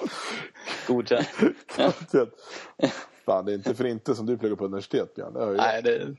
[0.87, 1.27] Godkänt.
[3.25, 5.33] Fan, det är inte för inte som du pluggar på universitet, Björn.
[5.33, 6.15] Det Nej, det...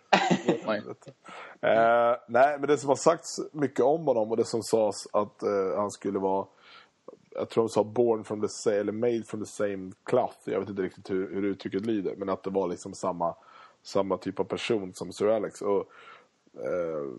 [1.60, 5.42] Eh, nej, men det som har sagts mycket om honom och det som sades att
[5.42, 6.46] eh, han skulle vara
[7.34, 10.38] jag tror de sa born from the same, eller made from the same cloth.
[10.44, 12.16] Jag vet inte riktigt hur, hur uttrycket lyder.
[12.16, 13.34] Men att det var liksom samma,
[13.82, 15.62] samma typ av person som Sir Alex.
[15.62, 15.88] Och,
[16.54, 17.12] eh,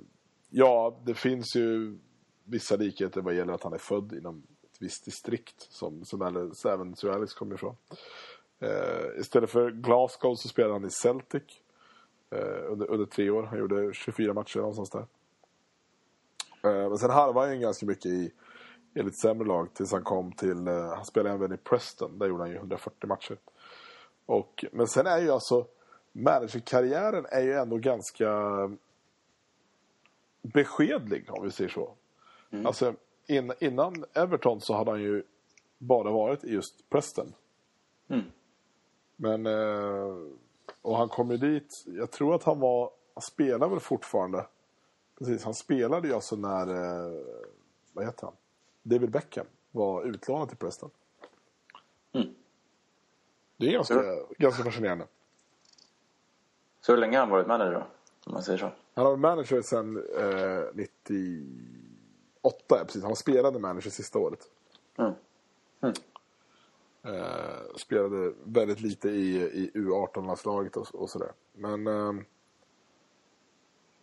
[0.50, 1.98] ja, det finns ju
[2.44, 5.68] vissa likheter vad gäller att han är född inom ett visst distrikt.
[5.70, 6.22] Som, som
[6.66, 7.76] även Sir Alex kommer ifrån.
[8.60, 11.44] Eh, istället för Glasgow så spelade han i Celtic.
[12.30, 13.44] Eh, under, under tre år.
[13.44, 15.08] Han gjorde 24 matcher någonstans där.
[16.70, 18.32] Eh, men sen harvade han ju ganska mycket i,
[18.94, 20.68] i lite sämre lag tills han kom till...
[20.68, 22.20] Eh, han spelade även i Preston.
[22.20, 23.38] Där gjorde han ju 140 matcher.
[24.26, 25.68] Och, men sen är ju alltså...
[26.18, 28.30] Managerkarriären är ju ändå ganska
[30.42, 31.94] beskedlig om vi säger så.
[32.66, 32.94] Alltså
[33.28, 35.24] in, innan Everton så hade han ju
[35.78, 37.34] bara varit i just Preston.
[38.08, 38.26] Mm.
[39.16, 39.46] Men...
[39.46, 40.16] Eh,
[40.82, 44.46] och han kom ju dit, jag tror att han var, han spelar väl fortfarande.
[45.18, 47.22] Precis, han spelade ju alltså när, eh,
[47.94, 48.36] vad heter han?
[48.84, 50.90] David Beckham var utlånad till Preston.
[52.14, 52.28] Mm.
[53.58, 54.04] Det är ganska,
[54.38, 55.08] ganska fascinerande.
[56.82, 57.88] Så hur länge har han varit manager då?
[58.26, 58.72] Om man säger så.
[58.94, 63.04] Han har varit manager sedan eh, 98, ja, precis.
[63.04, 64.50] Han spelade manager sista året.
[64.98, 65.14] Mm.
[67.06, 71.32] Eh, spelade väldigt lite i, i U18-landslaget och, och sådär.
[71.54, 72.14] Men eh,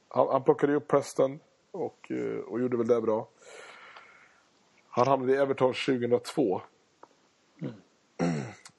[0.08, 1.40] han, han plockade upp Preston
[1.70, 3.28] och, eh, och gjorde väl det bra.
[4.88, 6.62] Han hamnade i Everton 2002.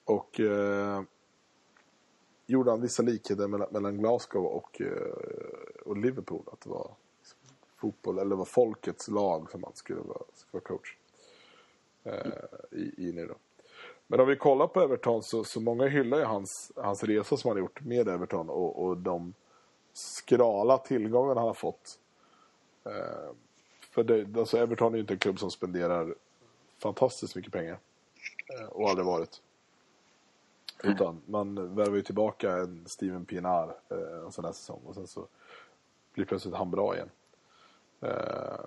[0.04, 1.02] Och eh,
[2.46, 5.14] gjorde han vissa likheter mellan, mellan Glasgow och, eh,
[5.84, 6.42] och Liverpool.
[6.52, 6.90] Att det var
[7.76, 10.96] fotboll, eller var folkets lag som han skulle vara, skulle vara coach
[12.04, 13.34] eh, i, i nu då.
[14.06, 17.48] Men om vi kollar på Everton så, så många hyllar ju hans, hans resa som
[17.48, 19.34] han har gjort med Everton och, och de
[19.92, 21.98] skrala tillgångarna han har fått.
[22.84, 23.32] Eh,
[23.90, 26.14] för det, alltså Everton är ju inte en klubb som spenderar
[26.78, 27.78] fantastiskt mycket pengar.
[28.58, 29.42] Eh, och aldrig varit.
[30.82, 35.06] Utan man värvar ju tillbaka en Steven Pienaar eh, en sån här säsong och sen
[35.06, 35.26] så
[36.14, 37.10] blir plötsligt han bra igen.
[38.00, 38.64] Eh,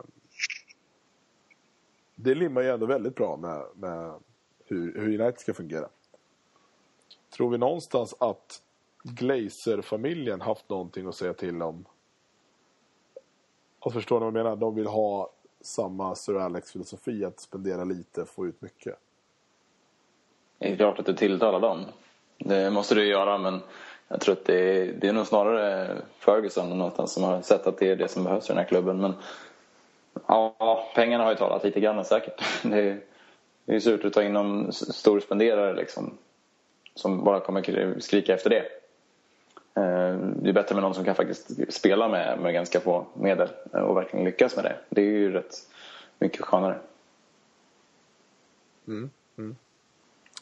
[2.15, 4.13] det limmar ju ändå väldigt bra med, med
[4.67, 5.89] hur, hur United ska fungera.
[7.29, 8.61] Tror vi någonstans att
[9.03, 11.85] Glazer-familjen haft någonting att säga till om?
[13.79, 14.55] Och förstår ni vad jag menar?
[14.55, 18.95] De vill ha samma Sir Alex-filosofi att spendera lite, få ut mycket.
[20.57, 21.85] Det är klart att det tilltalar dem.
[22.37, 23.61] Det måste du göra men
[24.07, 27.77] jag tror att det är, det är nog snarare Ferguson någonstans som har sett att
[27.77, 29.01] det är det som behövs i den här klubben.
[29.01, 29.13] Men
[30.27, 32.43] ja, pengarna har ju talat lite grann säkert.
[32.63, 33.01] Det är,
[33.67, 36.17] det är surt att ta in någon storspenderare liksom,
[36.95, 38.59] som bara kommer skrika efter det.
[39.81, 43.49] Eh, det är bättre med någon som kan faktiskt spela med, med ganska få medel
[43.71, 44.77] och verkligen lyckas med det.
[44.89, 45.55] Det är ju rätt
[46.19, 46.79] mycket skönare.
[48.87, 49.09] Mm.
[49.37, 49.55] Mm.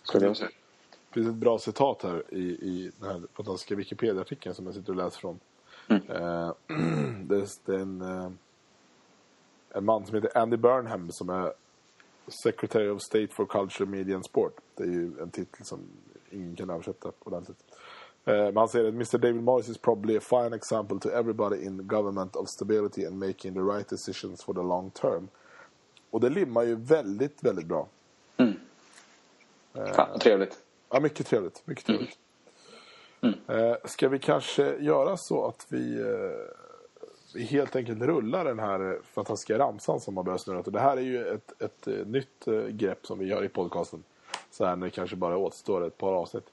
[0.03, 0.49] Skulle jag säga.
[0.89, 4.89] Det finns ett bra citat här i, i den här fantastiska Wikipedia-artikeln som jag sitter
[4.89, 5.39] och läser från.
[5.88, 6.01] Mm.
[6.09, 6.51] Eh,
[7.23, 8.30] det, är, en, eh,
[9.69, 11.53] en man som heter Andy Burnham som är
[12.28, 14.53] Secretary of State for Culture, Media and Sport.
[14.76, 15.80] Det är ju en titel som
[16.32, 17.57] ingen kan översätta ordentligt.
[18.26, 21.65] Eh, men han säger att Mr David Moyes is probably a fine example to everybody
[21.65, 25.28] in government of stability and making the right decisions for the long term.
[26.09, 27.88] Och det limmar ju väldigt, väldigt bra.
[28.38, 28.53] Mm.
[29.73, 30.59] Fan, vad trevligt.
[30.89, 31.61] Ja, mycket trevligt.
[31.67, 32.17] Mycket trevligt.
[33.21, 33.36] Mm.
[33.47, 35.99] Eh, ska vi kanske göra så att eh, vi
[37.40, 40.60] helt enkelt rulla den här eh, fantastiska ramsan som har börjat snurra.
[40.60, 43.50] Och det här är ju ett, ett, eh, nytt eh, grepp som vi gör i
[43.50, 44.04] podcasten.
[44.52, 46.48] Så här när det kanske bara återstår ett par avsnitt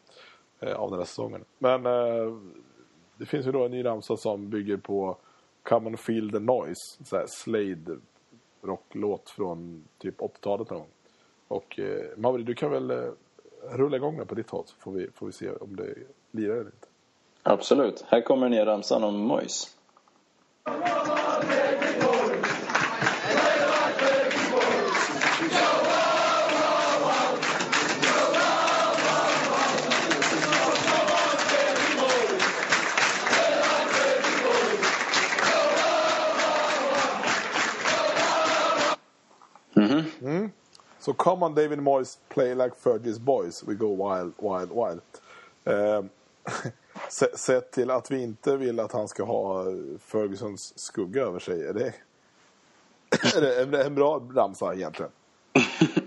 [0.77, 1.45] av den här säsongen.
[1.59, 1.83] Men
[3.17, 5.17] det finns ju då en ny ramsa som bygger på
[5.63, 7.05] Come and Feel the Noise.
[7.05, 7.99] Så här Slade
[8.63, 10.89] rocklåt från typ 80-talet någon gång.
[11.49, 13.11] Och eh, Mauri, du kan väl eh,
[13.71, 15.95] rulla igång den på ditt håll så får vi, får vi se om det
[16.31, 16.87] lirar eller inte.
[17.43, 18.05] Absolut.
[18.09, 19.77] Här kommer den nya ramsan om Mois.
[39.77, 40.27] Mm-hmm.
[40.27, 40.47] Hmm?
[41.01, 43.65] So come on David Moyes, play like Fergie's boys.
[43.65, 45.03] We go wild, wild, wild.
[45.67, 46.11] Um,
[46.49, 46.73] Se-
[47.13, 49.65] Sett till att vi inte vill att han ska ha
[49.99, 51.67] Fergusons skugga över sig.
[51.67, 51.95] Är det,
[53.35, 55.13] är det en, bra ramsa egentligen?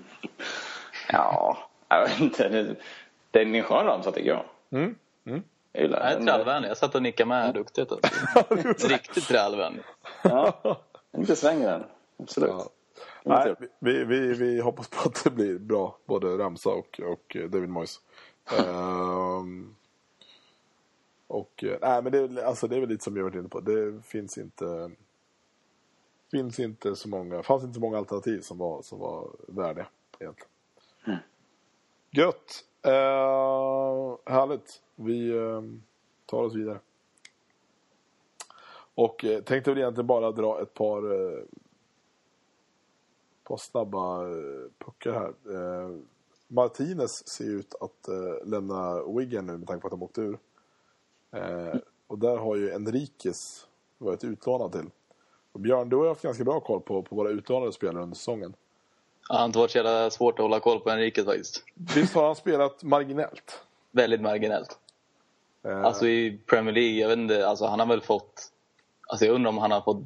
[1.10, 1.58] Ja,
[1.88, 2.50] jag vet inte.
[2.50, 2.76] Det,
[3.32, 4.46] det är en skön ramsa tycker jag.
[4.72, 4.96] Mm.
[5.26, 5.44] Mm.
[5.72, 6.70] Jag gillar Jag är trallvänlig.
[6.70, 7.92] Jag satt och nickade med duktigt.
[7.92, 8.88] Alltså.
[8.88, 9.84] Riktigt trallvänlig.
[10.22, 10.82] Ja,
[11.18, 11.84] inte svänger den.
[12.20, 12.50] Absolut.
[12.50, 12.70] Ja.
[13.24, 17.70] Nej, vi, vi, vi hoppas på att det blir bra, både Ramsa och, och David
[17.70, 18.00] Moyes.
[18.58, 19.76] Ehm,
[21.28, 23.60] och eh, nej, men det, alltså, det är väl lite som jag varit inne på.
[23.60, 24.92] Det finns inte
[26.32, 29.88] finns inte så många, fanns inte så många alternativ som var, som var värdiga
[30.20, 30.50] egentligen.
[32.12, 32.66] Gött!
[32.88, 34.82] Uh, härligt.
[34.96, 35.62] Vi eh,
[36.26, 36.80] tar oss vidare.
[38.96, 41.44] Och eh, tänkte väl egentligen bara dra ett par eh,
[43.44, 45.34] par snabba eh, puckar här.
[46.48, 48.10] Martinez ser ut att
[48.44, 50.38] lämna Wigan nu med tanke på att de åkte ur.
[51.36, 51.76] Eh,
[52.08, 53.68] och där har ju Enriquez
[53.98, 54.90] varit utlånad till.
[55.52, 58.56] Och Björn, du har haft ganska bra koll på, på våra utlånade spelare under säsongen.
[59.30, 61.64] Det har inte varit så jävla svårt att hålla koll på Enriquez faktiskt.
[61.96, 63.62] Visst har han spelat marginellt?
[63.92, 64.80] Väldigt marginellt.
[65.64, 68.52] Eh, Alltså i Premier League, jag vet inte, alltså han har väl fått...
[69.08, 70.04] Alltså jag undrar om han har fått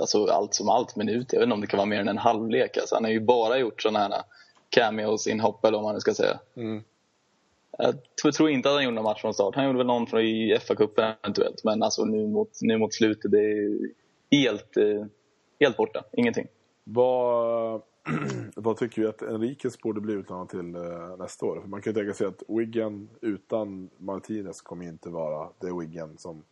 [0.00, 1.32] alltså allt som allt minut.
[1.32, 2.76] Jag vet inte om det kan vara mer än en halvlek.
[2.76, 4.22] Alltså han har ju bara gjort sådana här
[4.68, 6.38] cameos, inhopp eller vad man nu ska säga.
[6.56, 6.84] mm.
[7.78, 7.94] Jag
[8.34, 9.54] tror- inte att han gjorde någon match från start.
[9.54, 11.64] Han gjorde väl någon från i FA-cupen eventuellt.
[11.64, 13.78] Men alltså nu mot, nu mot slutet, det är
[14.30, 15.04] helt, eh,
[15.60, 16.04] helt borta.
[16.12, 16.46] Ingenting.
[16.84, 17.82] Vad,
[18.56, 21.60] vad tycker vi att Enriquez borde bli utlånad till eh, nästa år?
[21.60, 26.18] För man kan ju tänka sig att Wigan utan Martinez kommer inte vara det Wigan
[26.18, 26.44] som,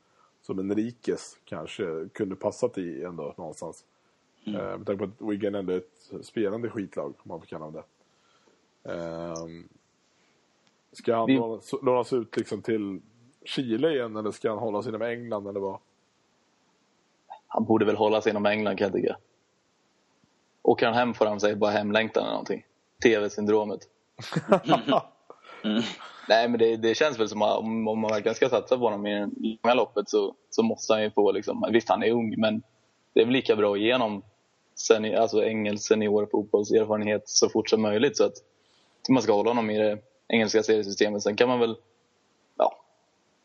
[0.43, 3.85] som Enriquez kanske kunde passat i ändå någonstans.
[4.47, 4.79] Mm.
[4.79, 7.83] med tanke på att Wigan ändå är ett spelande skitlag, om man får kalla det.
[8.93, 9.69] Ehm,
[10.93, 11.41] ska han Vi-
[11.83, 13.01] lånas, ut liksom till
[13.45, 15.81] Chile igen eller ska han hålla sig inom England eller vad?
[17.47, 19.17] Han borde väl hålla sig inom England kan jag tycka.
[20.63, 22.65] Åker han hem får han sig bara hemlängtan eller någonting.
[23.03, 23.81] TV-syndromet.
[26.29, 28.85] Nej men det, det känns väl som att om, om man verkligen ska satsa på
[28.85, 32.11] honom i det långa loppet så, så måste han ju få liksom, visst han är
[32.11, 32.63] ung men
[33.13, 34.23] det är väl lika bra att ge honom
[34.89, 38.33] seni, alltså engelsk seniorfotbollserfarenhet så fort som möjligt så att
[39.09, 39.99] man ska hålla honom i det
[40.29, 41.23] engelska seriesystemet.
[41.23, 41.77] Sen kan man väl
[42.57, 42.81] ja,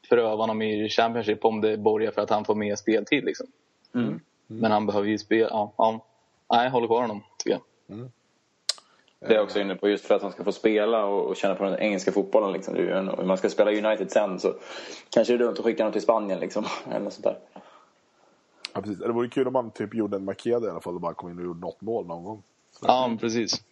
[0.10, 3.48] pröva honom i Championship om det borgar för att han får mer speltid liksom.
[4.48, 6.06] Men han behöver ju spela, ja, ja.
[6.52, 7.62] Nej, håller kvar honom tycker jag.
[9.20, 11.36] Det är jag också inne på, just för att han ska få spela och, och
[11.36, 12.52] känna på den engelska fotbollen.
[12.52, 13.10] Liksom.
[13.18, 14.54] Om man ska spela United sen så
[15.10, 16.40] kanske det är dumt att skicka honom till Spanien.
[16.40, 17.38] Liksom, eller något sånt där.
[18.74, 19.00] Ja, precis.
[19.00, 21.30] Det vore kul om man typ gjorde en Makeda i alla fall och bara kom
[21.30, 22.44] in och gjorde något mål någon gång.
[22.72, 22.86] Så.
[22.88, 23.64] Ja, precis.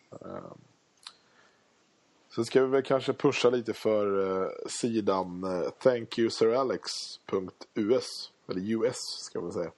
[2.36, 8.32] Sen ska vi väl kanske pusha lite för eh, sidan uh, thankyouSirAlex.us.
[8.48, 9.72] Eller US ska man säga.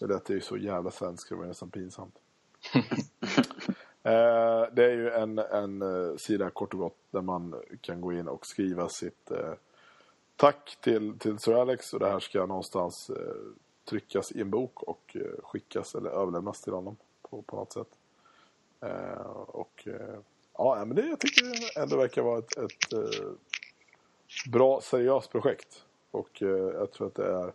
[0.00, 2.14] Det lät ju så jävla svenskt, det var nästan pinsamt.
[4.02, 8.12] Eh, det är ju en, en eh, sida kort och gott där man kan gå
[8.12, 9.52] in och skriva sitt eh,
[10.36, 11.92] tack till, till Sir Alex.
[11.92, 13.34] Och det här ska någonstans eh,
[13.84, 17.98] tryckas i en bok och eh, skickas eller överlämnas till honom på, på något sätt.
[18.80, 20.18] Eh, och eh,
[20.78, 21.44] ja, men det jag tycker
[21.82, 23.30] ändå verkar vara ett, ett eh,
[24.52, 25.84] bra, seriöst projekt.
[26.10, 27.52] Och eh, jag tror att det är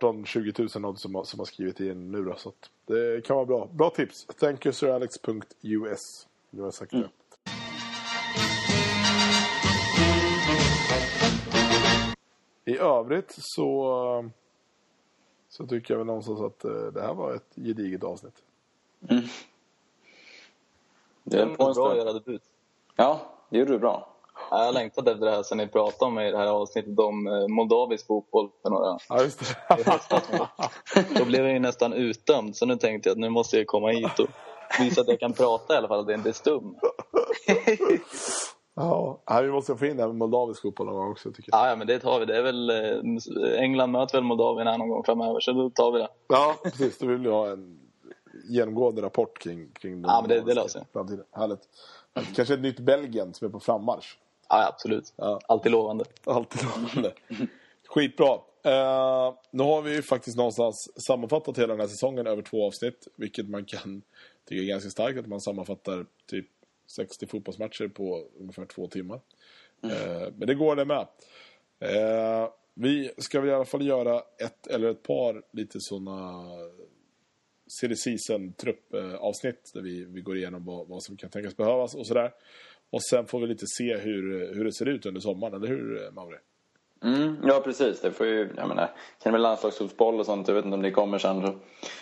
[0.00, 3.36] 18-20 000 något som, har- som har skrivit in nu då, så att det kan
[3.36, 3.68] vara bra.
[3.72, 4.26] Bra tips!
[4.26, 6.26] ThankyouSirAlex.us.
[6.50, 7.08] Nu har jag sagt det.
[12.64, 14.30] I övrigt så,
[15.48, 18.42] så tycker jag väl någonstans att eh, det här var ett gediget avsnitt.
[19.00, 19.22] Det
[21.24, 22.42] Det är var bra att göra debut.
[22.96, 23.20] Ja,
[23.50, 24.08] det gjorde du bra.
[24.50, 26.98] Ja, Jag har längtat efter det här sen ni pratade om i det här avsnittet
[26.98, 30.48] om eh, moldavisk fotboll för några Ja, just det.
[31.18, 33.88] Då blev jag ju nästan utdömd så nu tänkte jag att nu måste jag komma
[33.88, 34.28] hit och
[34.80, 36.74] visa att jag kan prata i alla fall, att det inte är stum.
[38.74, 41.50] ja, ja, vi måste få in det här med moldavisk fotboll någon gång också tycker
[41.52, 41.60] jag.
[41.60, 42.26] Ja, ja, men det tar vi.
[42.26, 45.92] Det är väl, eh, England möter väl Moldavien här någon gång framöver, så då tar
[45.92, 46.08] vi det.
[46.28, 46.98] Ja, precis.
[46.98, 47.83] Då vill vi ha en
[48.48, 50.86] genomgående rapport kring, kring den Ja, men det- det löser jag.
[50.92, 51.24] framtiden.
[51.30, 51.68] Härligt.
[52.36, 54.18] Kanske ett nytt Belgien som är på frammarsch.
[54.48, 55.12] Ja, absolut.
[55.16, 55.40] Ja.
[55.48, 56.04] Alltid lovande.
[56.24, 57.12] Alltid lovande.
[57.88, 58.34] Skitbra.
[58.66, 63.08] Uh, nu har vi ju faktiskt någonstans sammanfattat hela den här säsongen över två avsnitt.
[63.16, 64.02] Vilket man kan
[64.48, 66.46] tycka är ganska starkt att man sammanfattar typ
[66.86, 69.20] 60 fotbollsmatcher på ungefär två timmar.
[69.82, 71.06] Eh, men det går det med.
[71.80, 76.44] Eh, vi ska väl i alla fall göra ett eller ett par lite sådana
[77.66, 82.06] silly season truppavsnitt där vi, vi går igenom vad, vad som kan tänkas behövas och
[82.06, 82.32] sådär.
[82.90, 86.10] Och sen får vi lite se hur, hur det ser ut under sommaren, eller hur
[86.10, 86.36] Mauri?
[87.04, 88.00] Mm, ja, precis.
[88.00, 90.48] Det får ju, jag menar, kan det vara landslagsfotboll och sånt.
[90.48, 91.46] Jag vet inte om det kommer sen.
[91.46, 91.58] Så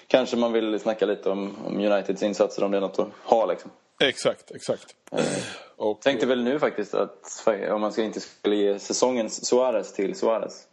[0.06, 3.46] kanske man vill snacka lite om, om Uniteds insatser, om det är något att ha
[3.46, 3.70] liksom.
[4.00, 4.96] Exakt, exakt.
[5.76, 10.14] Och, Tänkte väl nu faktiskt att om man ska inte skulle ge säsongens Suarez till
[10.14, 10.68] Suarez.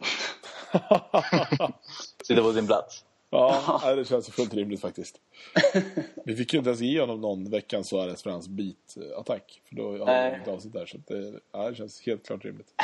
[2.24, 3.04] Sitter på sin plats.
[3.30, 5.20] Ja, det känns fullt rimligt faktiskt.
[6.24, 9.60] Vi fick ju inte ens ge honom någon veckans Suarez för hans beat-attack.
[9.64, 10.38] För då har Nej.
[10.38, 10.86] inte avsnitt där.
[10.86, 12.74] Så det, ja, det känns helt klart rimligt.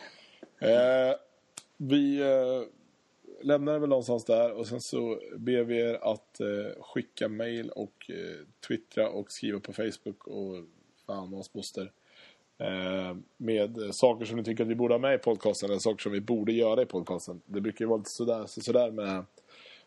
[0.60, 1.14] eh,
[1.76, 2.62] vi eh,
[3.42, 7.70] lämnar det väl någonstans där och sen så ber vi er att eh, skicka mail
[7.70, 10.54] och eh, twittra och skriva på Facebook och
[11.06, 11.92] fan hans moster.
[12.58, 16.02] Eh, med saker som ni tycker att vi borde ha med i podcasten eller saker
[16.02, 17.40] som vi borde göra i podcasten.
[17.46, 19.24] Det brukar ju vara lite sådär, så sådär med,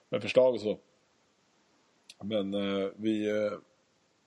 [0.10, 0.80] med förslag och så.
[2.24, 3.52] Men eh, vi eh,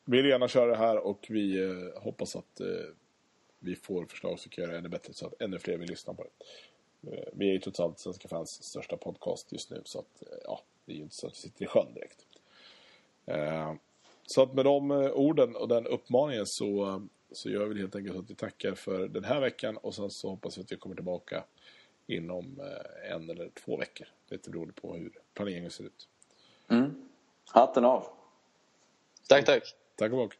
[0.04, 2.66] vill gärna köra det här och vi eh, hoppas att eh,
[3.58, 6.14] vi får förslag som kan göra det ännu bättre så att ännu fler vill lyssna
[6.14, 6.30] på det.
[7.10, 10.38] Eh, vi är ju trots allt Svenska fans största podcast just nu så att eh,
[10.44, 12.26] ja, det är ju inte så att vi sitter i sjön direkt.
[13.26, 13.74] Eh,
[14.26, 17.00] så att med de eh, orden och den uppmaningen så, eh,
[17.32, 20.10] så gör vi helt enkelt så att vi tackar för den här veckan och sen
[20.10, 21.44] så hoppas vi att vi kommer tillbaka
[22.08, 24.06] inom eh, en eller två veckor.
[24.30, 26.08] lite beroende på hur planeringen ser ut.
[26.68, 27.08] Mm.
[27.50, 28.06] Hatten av!
[29.28, 29.74] Tack, tack!
[29.96, 30.38] Tack och bock!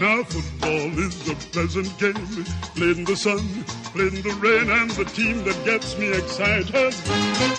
[0.00, 2.44] Now football is a pleasant game.
[2.74, 3.64] Played in the sun,
[3.94, 6.94] played in the rain, and the team that gets me excited.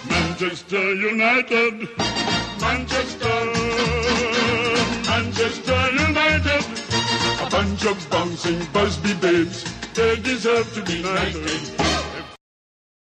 [0.10, 1.90] Manchester United.
[2.62, 3.45] Manchester
[7.84, 9.66] Of bouncing Busby babes.
[9.94, 11.85] They deserve to be knighted.